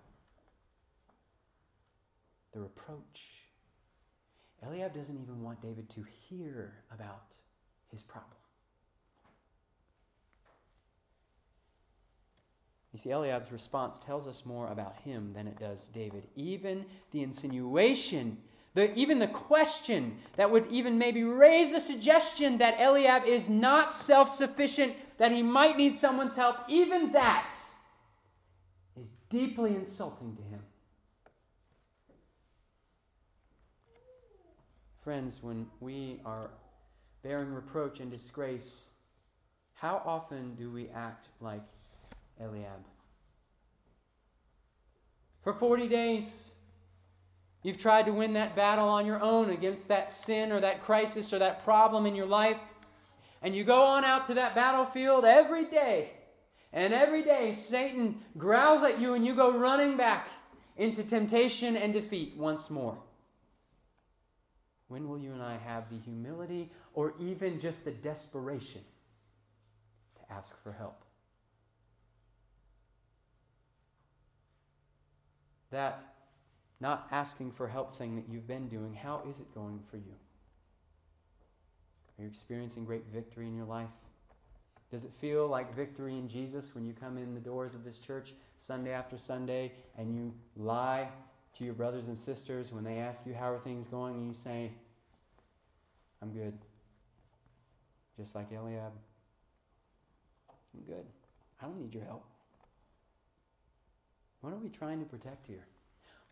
the 2.52 2.60
reproach. 2.60 3.42
Eliab 4.64 4.94
doesn't 4.94 5.18
even 5.20 5.42
want 5.42 5.60
David 5.62 5.88
to 5.90 6.04
hear 6.28 6.74
about 6.92 7.22
his 7.90 8.02
problem. 8.02 8.41
You 12.92 12.98
see, 12.98 13.10
Eliab's 13.10 13.50
response 13.50 13.96
tells 14.04 14.28
us 14.28 14.44
more 14.44 14.68
about 14.68 14.96
him 15.04 15.32
than 15.34 15.46
it 15.46 15.58
does 15.58 15.86
David. 15.94 16.26
Even 16.36 16.84
the 17.10 17.22
insinuation, 17.22 18.36
the, 18.74 18.94
even 18.94 19.18
the 19.18 19.28
question 19.28 20.18
that 20.36 20.50
would 20.50 20.66
even 20.70 20.98
maybe 20.98 21.24
raise 21.24 21.72
the 21.72 21.80
suggestion 21.80 22.58
that 22.58 22.78
Eliab 22.78 23.24
is 23.24 23.48
not 23.48 23.94
self 23.94 24.28
sufficient, 24.28 24.94
that 25.16 25.32
he 25.32 25.42
might 25.42 25.78
need 25.78 25.94
someone's 25.94 26.36
help, 26.36 26.56
even 26.68 27.12
that 27.12 27.54
is 29.00 29.12
deeply 29.30 29.74
insulting 29.74 30.36
to 30.36 30.42
him. 30.42 30.60
Friends, 35.02 35.42
when 35.42 35.66
we 35.80 36.20
are 36.26 36.50
bearing 37.22 37.52
reproach 37.52 38.00
and 38.00 38.10
disgrace, 38.10 38.86
how 39.72 40.02
often 40.04 40.54
do 40.54 40.70
we 40.70 40.88
act 40.90 41.28
like 41.40 41.62
Eliab? 42.42 42.84
For 45.42 45.52
40 45.52 45.88
days, 45.88 46.52
you've 47.62 47.78
tried 47.78 48.06
to 48.06 48.12
win 48.12 48.34
that 48.34 48.54
battle 48.54 48.88
on 48.88 49.06
your 49.06 49.20
own 49.20 49.50
against 49.50 49.88
that 49.88 50.12
sin 50.12 50.52
or 50.52 50.60
that 50.60 50.82
crisis 50.82 51.32
or 51.32 51.38
that 51.40 51.64
problem 51.64 52.06
in 52.06 52.14
your 52.14 52.26
life. 52.26 52.58
And 53.42 53.54
you 53.54 53.64
go 53.64 53.82
on 53.82 54.04
out 54.04 54.26
to 54.26 54.34
that 54.34 54.54
battlefield 54.54 55.24
every 55.24 55.64
day. 55.64 56.10
And 56.72 56.94
every 56.94 57.22
day, 57.22 57.54
Satan 57.54 58.20
growls 58.38 58.82
at 58.82 59.00
you, 59.00 59.14
and 59.14 59.26
you 59.26 59.34
go 59.34 59.56
running 59.58 59.96
back 59.96 60.28
into 60.76 61.02
temptation 61.02 61.76
and 61.76 61.92
defeat 61.92 62.34
once 62.36 62.70
more. 62.70 62.96
When 64.88 65.08
will 65.08 65.18
you 65.18 65.32
and 65.32 65.42
I 65.42 65.58
have 65.58 65.90
the 65.90 65.98
humility 65.98 66.70
or 66.94 67.14
even 67.18 67.60
just 67.60 67.84
the 67.84 67.90
desperation 67.90 68.82
to 70.16 70.32
ask 70.32 70.50
for 70.62 70.72
help? 70.72 71.02
That 75.72 76.14
not 76.80 77.08
asking 77.10 77.52
for 77.52 77.66
help 77.66 77.96
thing 77.96 78.14
that 78.16 78.24
you've 78.30 78.46
been 78.46 78.68
doing, 78.68 78.94
how 78.94 79.22
is 79.28 79.40
it 79.40 79.52
going 79.54 79.80
for 79.90 79.96
you? 79.96 80.14
Are 82.18 82.22
you 82.22 82.28
experiencing 82.28 82.84
great 82.84 83.04
victory 83.12 83.48
in 83.48 83.56
your 83.56 83.66
life? 83.66 83.88
Does 84.90 85.04
it 85.04 85.12
feel 85.20 85.48
like 85.48 85.74
victory 85.74 86.18
in 86.18 86.28
Jesus 86.28 86.74
when 86.74 86.84
you 86.84 86.92
come 86.92 87.16
in 87.16 87.34
the 87.34 87.40
doors 87.40 87.74
of 87.74 87.82
this 87.82 87.98
church 87.98 88.34
Sunday 88.58 88.92
after 88.92 89.16
Sunday 89.16 89.72
and 89.96 90.14
you 90.14 90.34
lie 90.56 91.08
to 91.56 91.64
your 91.64 91.72
brothers 91.72 92.08
and 92.08 92.18
sisters 92.18 92.72
when 92.72 92.84
they 92.84 92.98
ask 92.98 93.20
you 93.24 93.32
how 93.32 93.50
are 93.50 93.58
things 93.58 93.88
going 93.88 94.14
and 94.14 94.26
you 94.26 94.34
say, 94.44 94.70
I'm 96.20 96.30
good. 96.30 96.58
Just 98.18 98.34
like 98.34 98.48
Eliab. 98.52 98.92
I'm 100.74 100.82
good. 100.86 101.06
I 101.60 101.64
don't 101.64 101.80
need 101.80 101.94
your 101.94 102.04
help. 102.04 102.24
What 104.42 104.52
are 104.52 104.58
we 104.58 104.68
trying 104.68 104.98
to 104.98 105.06
protect 105.06 105.46
here? 105.46 105.64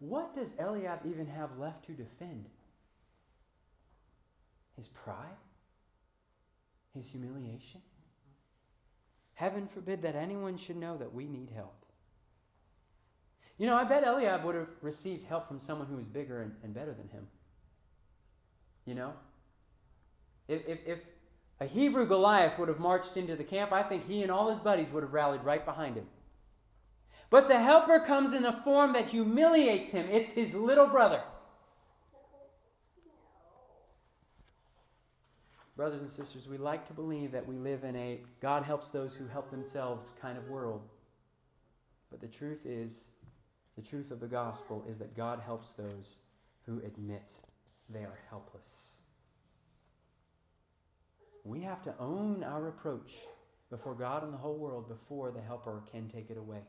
What 0.01 0.35
does 0.35 0.55
Eliab 0.59 1.01
even 1.07 1.27
have 1.27 1.59
left 1.59 1.87
to 1.87 1.93
defend? 1.93 2.47
His 4.77 4.89
pride? 4.89 5.39
His 6.95 7.07
humiliation? 7.07 7.81
Heaven 9.35 9.69
forbid 9.73 10.03
that 10.03 10.17
anyone 10.17 10.59
should 10.59 10.77
know 10.77 10.97
that 10.99 11.15
we 11.15 11.27
need 11.27 11.51
help. 11.55 11.75
You 13.59 13.67
know, 13.67 13.77
I 13.77 13.85
bet 13.85 14.05
Eliab 14.05 14.45
would 14.45 14.55
have 14.55 14.69
received 14.81 15.27
help 15.27 15.47
from 15.47 15.61
someone 15.61 15.87
who 15.87 15.97
was 15.97 16.07
bigger 16.07 16.43
and, 16.43 16.53
and 16.65 16.75
better 16.75 16.93
than 16.93 17.09
him. 17.09 17.27
You 18.87 18.95
know? 18.95 19.13
If, 20.49 20.67
if, 20.67 20.79
if 20.87 20.99
a 21.61 21.67
Hebrew 21.67 22.07
Goliath 22.07 22.59
would 22.59 22.69
have 22.69 22.81
marched 22.81 23.17
into 23.17 23.37
the 23.37 23.45
camp, 23.45 23.71
I 23.73 23.83
think 23.83 24.07
he 24.07 24.23
and 24.23 24.33
all 24.33 24.51
his 24.51 24.59
buddies 24.61 24.91
would 24.93 25.03
have 25.03 25.13
rallied 25.13 25.45
right 25.45 25.65
behind 25.65 25.97
him. 25.97 26.07
But 27.31 27.49
the 27.49 27.61
helper 27.61 28.01
comes 28.01 28.33
in 28.33 28.45
a 28.45 28.61
form 28.65 28.93
that 28.95 29.09
humiliates 29.09 29.93
him. 29.93 30.09
It's 30.11 30.33
his 30.33 30.53
little 30.53 30.89
brother. 30.89 31.23
Brothers 35.77 36.03
and 36.03 36.11
sisters, 36.11 36.49
we 36.49 36.59
like 36.59 36.87
to 36.89 36.93
believe 36.93 37.33
that 37.33 37.47
we 37.47 37.57
live 37.57 37.85
in 37.85 37.97
a 37.97 38.21
God 38.43 38.65
helps 38.65 38.91
those 38.91 39.15
who 39.15 39.27
help 39.29 39.51
themselves 39.51 40.05
kind 40.21 40.37
of 40.37 40.49
world. 40.49 40.83
But 42.11 42.21
the 42.21 42.27
truth 42.27 42.67
is, 42.67 42.93
the 43.77 43.83
truth 43.83 44.11
of 44.11 44.21
the 44.21 44.27
gospel 44.27 44.85
is 44.91 44.99
that 44.99 45.17
God 45.17 45.41
helps 45.41 45.71
those 45.73 46.17
who 46.67 46.79
admit 46.79 47.23
they 47.89 48.01
are 48.01 48.19
helpless. 48.29 48.91
We 51.45 51.63
have 51.63 51.83
to 51.85 51.95
own 51.99 52.45
our 52.45 52.69
approach 52.69 53.13
before 53.71 53.95
God 53.95 54.25
and 54.25 54.33
the 54.33 54.39
whole 54.39 54.59
world 54.59 54.89
before 54.89 55.31
the 55.31 55.41
Helper 55.41 55.83
can 55.91 56.09
take 56.09 56.29
it 56.31 56.37
away. 56.37 56.61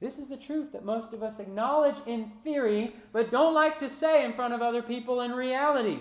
This 0.00 0.18
is 0.18 0.28
the 0.28 0.36
truth 0.36 0.72
that 0.72 0.84
most 0.84 1.12
of 1.12 1.22
us 1.22 1.40
acknowledge 1.40 1.96
in 2.06 2.30
theory, 2.44 2.94
but 3.12 3.32
don't 3.32 3.54
like 3.54 3.80
to 3.80 3.90
say 3.90 4.24
in 4.24 4.32
front 4.32 4.54
of 4.54 4.62
other 4.62 4.82
people 4.82 5.20
in 5.20 5.32
reality. 5.32 5.98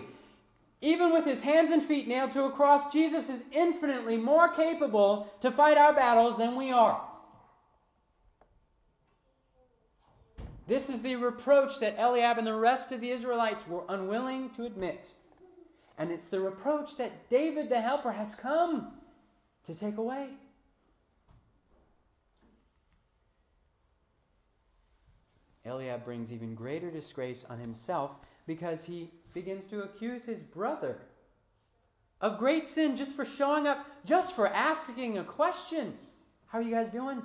Even 0.81 1.11
with 1.11 1.25
his 1.25 1.41
hands 1.41 1.71
and 1.71 1.83
feet 1.83 2.07
nailed 2.07 2.33
to 2.33 2.43
a 2.43 2.51
cross, 2.51 2.93
Jesus 2.93 3.29
is 3.29 3.41
infinitely 3.51 4.17
more 4.17 4.49
capable 4.49 5.33
to 5.41 5.51
fight 5.51 5.77
our 5.77 5.93
battles 5.93 6.37
than 6.37 6.55
we 6.55 6.71
are. 6.71 7.01
This 10.67 10.89
is 10.89 11.01
the 11.01 11.15
reproach 11.15 11.79
that 11.79 11.97
Eliab 11.97 12.37
and 12.37 12.45
the 12.45 12.53
rest 12.53 12.91
of 12.91 13.01
the 13.01 13.09
Israelites 13.09 13.67
were 13.67 13.83
unwilling 13.89 14.51
to 14.51 14.65
admit. 14.65 15.09
And 15.97 16.11
it's 16.11 16.27
the 16.27 16.41
reproach 16.41 16.97
that 16.97 17.29
David 17.29 17.69
the 17.69 17.81
helper 17.81 18.11
has 18.11 18.35
come 18.35 18.91
to 19.65 19.73
take 19.73 19.97
away. 19.97 20.27
Eliab 25.67 26.05
brings 26.05 26.31
even 26.31 26.55
greater 26.55 26.89
disgrace 26.89 27.45
on 27.49 27.59
himself 27.59 28.11
because 28.45 28.85
he 28.85 29.11
begins 29.33 29.69
to 29.69 29.81
accuse 29.81 30.23
his 30.25 30.39
brother 30.39 30.97
of 32.19 32.39
great 32.39 32.67
sin 32.67 32.97
just 32.97 33.11
for 33.11 33.25
showing 33.25 33.67
up, 33.67 33.85
just 34.05 34.35
for 34.35 34.47
asking 34.47 35.17
a 35.17 35.23
question. 35.23 35.93
How 36.47 36.59
are 36.59 36.61
you 36.61 36.71
guys 36.71 36.89
doing? 36.89 37.21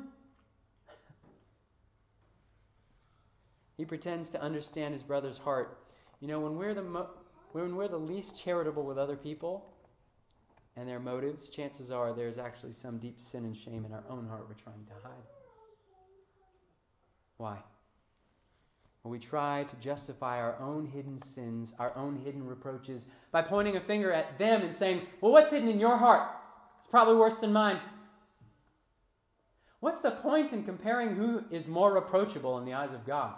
he 3.82 3.84
pretends 3.84 4.30
to 4.30 4.40
understand 4.40 4.94
his 4.94 5.02
brother's 5.02 5.38
heart. 5.38 5.78
You 6.20 6.28
know, 6.28 6.38
when 6.38 6.56
we're 6.56 6.72
the 6.72 6.82
mo- 6.82 7.10
when 7.50 7.74
we're 7.74 7.88
the 7.88 7.98
least 7.98 8.38
charitable 8.38 8.84
with 8.84 8.96
other 8.96 9.16
people 9.16 9.74
and 10.76 10.88
their 10.88 11.00
motives, 11.00 11.48
chances 11.48 11.90
are 11.90 12.12
there's 12.12 12.38
actually 12.38 12.74
some 12.74 12.98
deep 12.98 13.20
sin 13.20 13.44
and 13.44 13.56
shame 13.56 13.84
in 13.84 13.92
our 13.92 14.04
own 14.08 14.28
heart 14.28 14.46
we're 14.48 14.54
trying 14.54 14.84
to 14.86 14.92
hide. 15.02 15.26
Why? 17.38 17.58
We 19.04 19.18
try 19.18 19.64
to 19.64 19.76
justify 19.76 20.38
our 20.38 20.56
own 20.60 20.86
hidden 20.86 21.20
sins, 21.34 21.74
our 21.78 21.96
own 21.96 22.20
hidden 22.24 22.46
reproaches, 22.46 23.04
by 23.32 23.42
pointing 23.42 23.76
a 23.76 23.80
finger 23.80 24.12
at 24.12 24.38
them 24.38 24.62
and 24.62 24.74
saying, 24.74 25.02
Well, 25.20 25.32
what's 25.32 25.50
hidden 25.50 25.68
in 25.68 25.80
your 25.80 25.96
heart? 25.96 26.30
It's 26.80 26.90
probably 26.90 27.16
worse 27.16 27.38
than 27.38 27.52
mine. 27.52 27.80
What's 29.80 30.02
the 30.02 30.12
point 30.12 30.52
in 30.52 30.62
comparing 30.62 31.16
who 31.16 31.42
is 31.50 31.66
more 31.66 31.92
reproachable 31.92 32.58
in 32.58 32.64
the 32.64 32.74
eyes 32.74 32.94
of 32.94 33.04
God? 33.04 33.34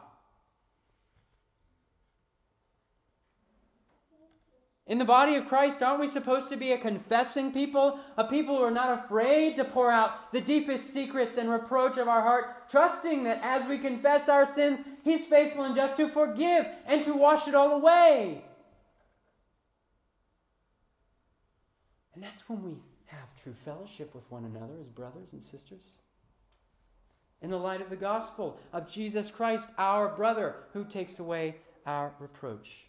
In 4.86 4.98
the 4.98 5.04
body 5.04 5.36
of 5.36 5.48
Christ, 5.48 5.82
aren't 5.82 6.00
we 6.00 6.06
supposed 6.06 6.50
to 6.50 6.56
be 6.56 6.72
a 6.72 6.78
confessing 6.78 7.52
people? 7.52 7.98
A 8.18 8.24
people 8.24 8.58
who 8.58 8.64
are 8.64 8.70
not 8.70 9.04
afraid 9.04 9.56
to 9.56 9.64
pour 9.64 9.90
out 9.90 10.30
the 10.30 10.42
deepest 10.42 10.92
secrets 10.92 11.38
and 11.38 11.48
reproach 11.48 11.96
of 11.96 12.06
our 12.06 12.20
heart, 12.20 12.68
trusting 12.70 13.24
that 13.24 13.40
as 13.42 13.66
we 13.66 13.78
confess 13.78 14.28
our 14.28 14.44
sins, 14.44 14.80
He's 15.02 15.26
faithful 15.26 15.64
and 15.64 15.74
just 15.74 15.96
to 15.96 16.10
forgive 16.10 16.66
and 16.86 17.02
to 17.06 17.14
wash 17.14 17.48
it 17.48 17.54
all 17.54 17.72
away. 17.72 18.44
And 22.14 22.22
that's 22.22 22.46
when 22.46 22.62
we 22.62 22.76
have 23.06 23.28
true 23.42 23.54
fellowship 23.64 24.14
with 24.14 24.30
one 24.30 24.44
another 24.44 24.74
as 24.80 24.88
brothers 24.88 25.28
and 25.32 25.42
sisters. 25.42 25.82
In 27.40 27.50
the 27.50 27.58
light 27.58 27.80
of 27.80 27.90
the 27.90 27.96
gospel 27.96 28.58
of 28.72 28.90
Jesus 28.90 29.30
Christ, 29.30 29.68
our 29.78 30.08
brother, 30.08 30.56
who 30.74 30.84
takes 30.84 31.18
away 31.18 31.56
our 31.86 32.12
reproach. 32.18 32.84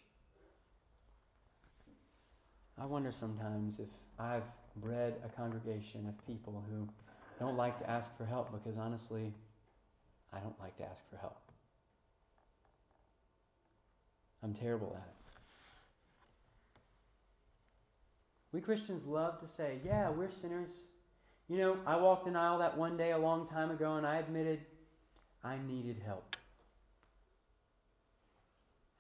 I 2.78 2.86
wonder 2.86 3.12
sometimes 3.12 3.80
if 3.80 3.88
I've 4.20 4.44
bred 4.78 5.16
a 5.24 5.30
congregation 5.30 6.08
of 6.08 6.28
people 6.28 6.64
who 6.70 6.88
don't 7.40 7.56
like 7.56 7.80
to 7.80 7.90
ask 7.90 8.16
for 8.18 8.26
help 8.26 8.52
because 8.52 8.78
honestly, 8.78 9.34
I 10.34 10.40
don't 10.40 10.60
like 10.60 10.76
to 10.78 10.84
ask 10.84 11.10
for 11.10 11.18
help. 11.18 11.38
I'm 14.44 14.54
terrible 14.54 14.96
at 14.96 15.08
it. 15.08 15.16
We 18.52 18.62
Christians 18.62 19.06
love 19.06 19.40
to 19.42 19.48
say, 19.54 19.80
yeah, 19.86 20.10
we're 20.10 20.32
sinners. 20.32 20.72
You 21.48 21.58
know, 21.58 21.78
I 21.86 21.98
walked 21.98 22.28
an 22.28 22.36
aisle 22.36 22.60
that 22.60 22.78
one 22.78 22.98
day 22.98 23.12
a 23.12 23.18
long 23.18 23.48
time 23.48 23.72
ago 23.72 23.96
and 23.96 24.06
I 24.06 24.18
admitted 24.18 24.62
I 25.44 25.58
needed 25.68 26.02
help. 26.06 26.36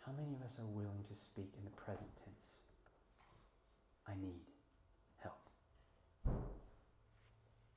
How 0.05 0.11
many 0.11 0.33
of 0.35 0.41
us 0.41 0.59
are 0.59 0.65
willing 0.65 1.03
to 1.09 1.15
speak 1.23 1.51
in 1.57 1.63
the 1.63 1.71
present 1.71 2.09
tense? 2.23 2.35
I 4.07 4.13
need 4.21 4.41
help. 5.17 5.39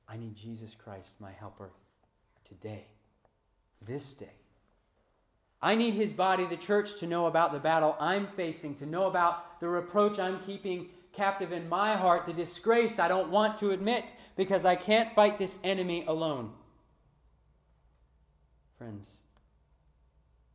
I 0.07 0.17
need 0.17 0.35
Jesus 0.35 0.71
Christ, 0.83 1.09
my 1.19 1.31
helper, 1.31 1.71
today, 2.47 2.85
this 3.85 4.13
day. 4.13 4.31
I 5.61 5.75
need 5.75 5.93
his 5.93 6.13
body, 6.13 6.45
the 6.45 6.57
church, 6.57 6.99
to 6.99 7.07
know 7.07 7.25
about 7.25 7.51
the 7.51 7.59
battle 7.59 7.95
I'm 7.99 8.27
facing, 8.27 8.75
to 8.75 8.85
know 8.85 9.07
about 9.07 9.59
the 9.59 9.67
reproach 9.67 10.17
I'm 10.17 10.39
keeping 10.45 10.87
captive 11.11 11.51
in 11.51 11.67
my 11.67 11.97
heart, 11.97 12.25
the 12.25 12.33
disgrace 12.33 12.97
I 12.97 13.07
don't 13.09 13.29
want 13.29 13.59
to 13.59 13.71
admit 13.71 14.13
because 14.37 14.63
I 14.63 14.75
can't 14.75 15.13
fight 15.13 15.37
this 15.37 15.59
enemy 15.63 16.05
alone. 16.07 16.53
Friends, 18.77 19.09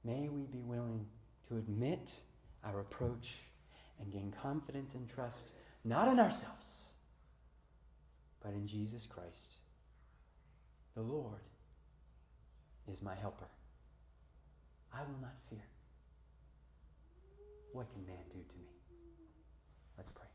may 0.05 0.29
we 0.29 0.45
be 0.45 0.63
willing 0.63 1.05
to 1.49 1.59
admit 1.59 2.09
our 2.65 2.79
reproach 2.79 3.41
and 4.01 4.11
gain 4.11 4.33
confidence 4.43 4.95
and 4.95 5.07
trust 5.09 5.51
not 5.85 6.09
in 6.09 6.19
ourselves, 6.19 6.91
but 8.43 8.53
in 8.53 8.67
Jesus 8.67 9.07
Christ. 9.07 9.59
The 10.95 11.03
Lord 11.03 11.41
is 12.91 13.03
my 13.03 13.15
helper. 13.15 13.47
I 14.93 15.01
will 15.01 15.21
not 15.21 15.35
fear. 15.51 15.65
What 17.73 17.93
can 17.93 18.07
man 18.07 18.25
do 18.33 18.39
to 18.39 18.59
me? 18.59 18.69
Let's 19.99 20.11
pray. 20.11 20.27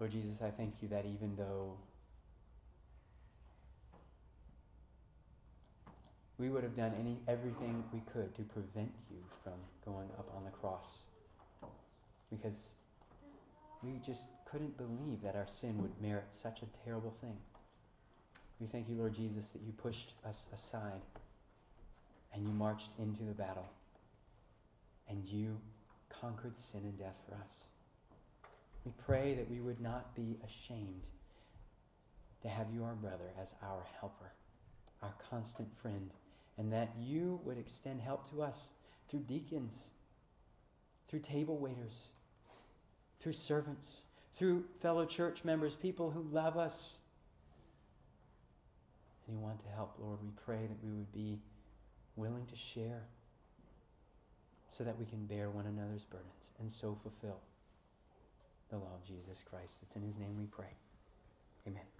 Lord 0.00 0.12
Jesus, 0.12 0.42
I 0.42 0.50
thank 0.50 0.74
you 0.80 0.88
that 0.88 1.06
even 1.06 1.34
though 1.36 1.76
we 6.38 6.48
would 6.48 6.62
have 6.62 6.76
done 6.76 6.92
any 6.98 7.18
everything 7.26 7.82
we 7.92 8.00
could 8.12 8.34
to 8.36 8.42
prevent 8.42 8.92
you 9.10 9.18
from 9.42 9.54
going 9.84 10.08
up 10.18 10.30
on 10.36 10.44
the 10.44 10.50
cross 10.50 11.02
because 12.30 12.56
we 13.82 14.00
just 14.04 14.22
couldn't 14.50 14.76
believe 14.76 15.22
that 15.22 15.34
our 15.34 15.46
sin 15.48 15.80
would 15.82 16.00
merit 16.00 16.26
such 16.30 16.62
a 16.62 16.84
terrible 16.84 17.14
thing. 17.20 17.36
We 18.60 18.66
thank 18.66 18.88
you, 18.88 18.96
Lord 18.96 19.14
Jesus, 19.14 19.48
that 19.48 19.62
you 19.62 19.72
pushed 19.72 20.12
us 20.26 20.46
aside 20.54 21.00
and 22.32 22.44
you 22.44 22.52
marched 22.52 22.90
into 22.98 23.22
the 23.22 23.32
battle 23.32 23.68
and 25.08 25.24
you 25.26 25.56
conquered 26.08 26.56
sin 26.56 26.80
and 26.84 26.98
death 26.98 27.16
for 27.28 27.34
us. 27.36 27.64
We 28.84 28.92
pray 29.06 29.34
that 29.34 29.50
we 29.50 29.60
would 29.60 29.80
not 29.80 30.14
be 30.14 30.36
ashamed 30.44 31.02
to 32.42 32.48
have 32.48 32.66
you, 32.72 32.84
our 32.84 32.94
brother, 32.94 33.30
as 33.40 33.48
our 33.62 33.84
helper, 34.00 34.32
our 35.02 35.14
constant 35.30 35.68
friend, 35.80 36.10
and 36.58 36.72
that 36.72 36.90
you 36.98 37.40
would 37.44 37.56
extend 37.56 38.00
help 38.00 38.28
to 38.30 38.42
us 38.42 38.56
through 39.08 39.20
deacons, 39.20 39.74
through 41.08 41.20
table 41.20 41.56
waiters, 41.56 42.08
through 43.20 43.32
servants, 43.32 44.02
through 44.36 44.64
fellow 44.82 45.04
church 45.04 45.44
members, 45.44 45.74
people 45.74 46.10
who 46.10 46.22
love 46.32 46.56
us 46.56 46.98
and 49.26 49.36
who 49.36 49.42
want 49.42 49.60
to 49.60 49.68
help. 49.68 49.94
Lord, 49.98 50.18
we 50.22 50.30
pray 50.44 50.66
that 50.66 50.84
we 50.84 50.90
would 50.90 51.12
be 51.12 51.38
willing 52.16 52.46
to 52.46 52.56
share 52.56 53.02
so 54.76 54.84
that 54.84 54.98
we 54.98 55.06
can 55.06 55.26
bear 55.26 55.50
one 55.50 55.66
another's 55.66 56.04
burdens 56.04 56.50
and 56.60 56.70
so 56.72 56.96
fulfill 57.02 57.40
the 58.70 58.76
law 58.76 58.94
of 58.94 59.06
Jesus 59.06 59.38
Christ. 59.48 59.72
It's 59.82 59.96
in 59.96 60.02
his 60.02 60.18
name 60.18 60.36
we 60.38 60.46
pray. 60.46 60.72
Amen. 61.66 61.97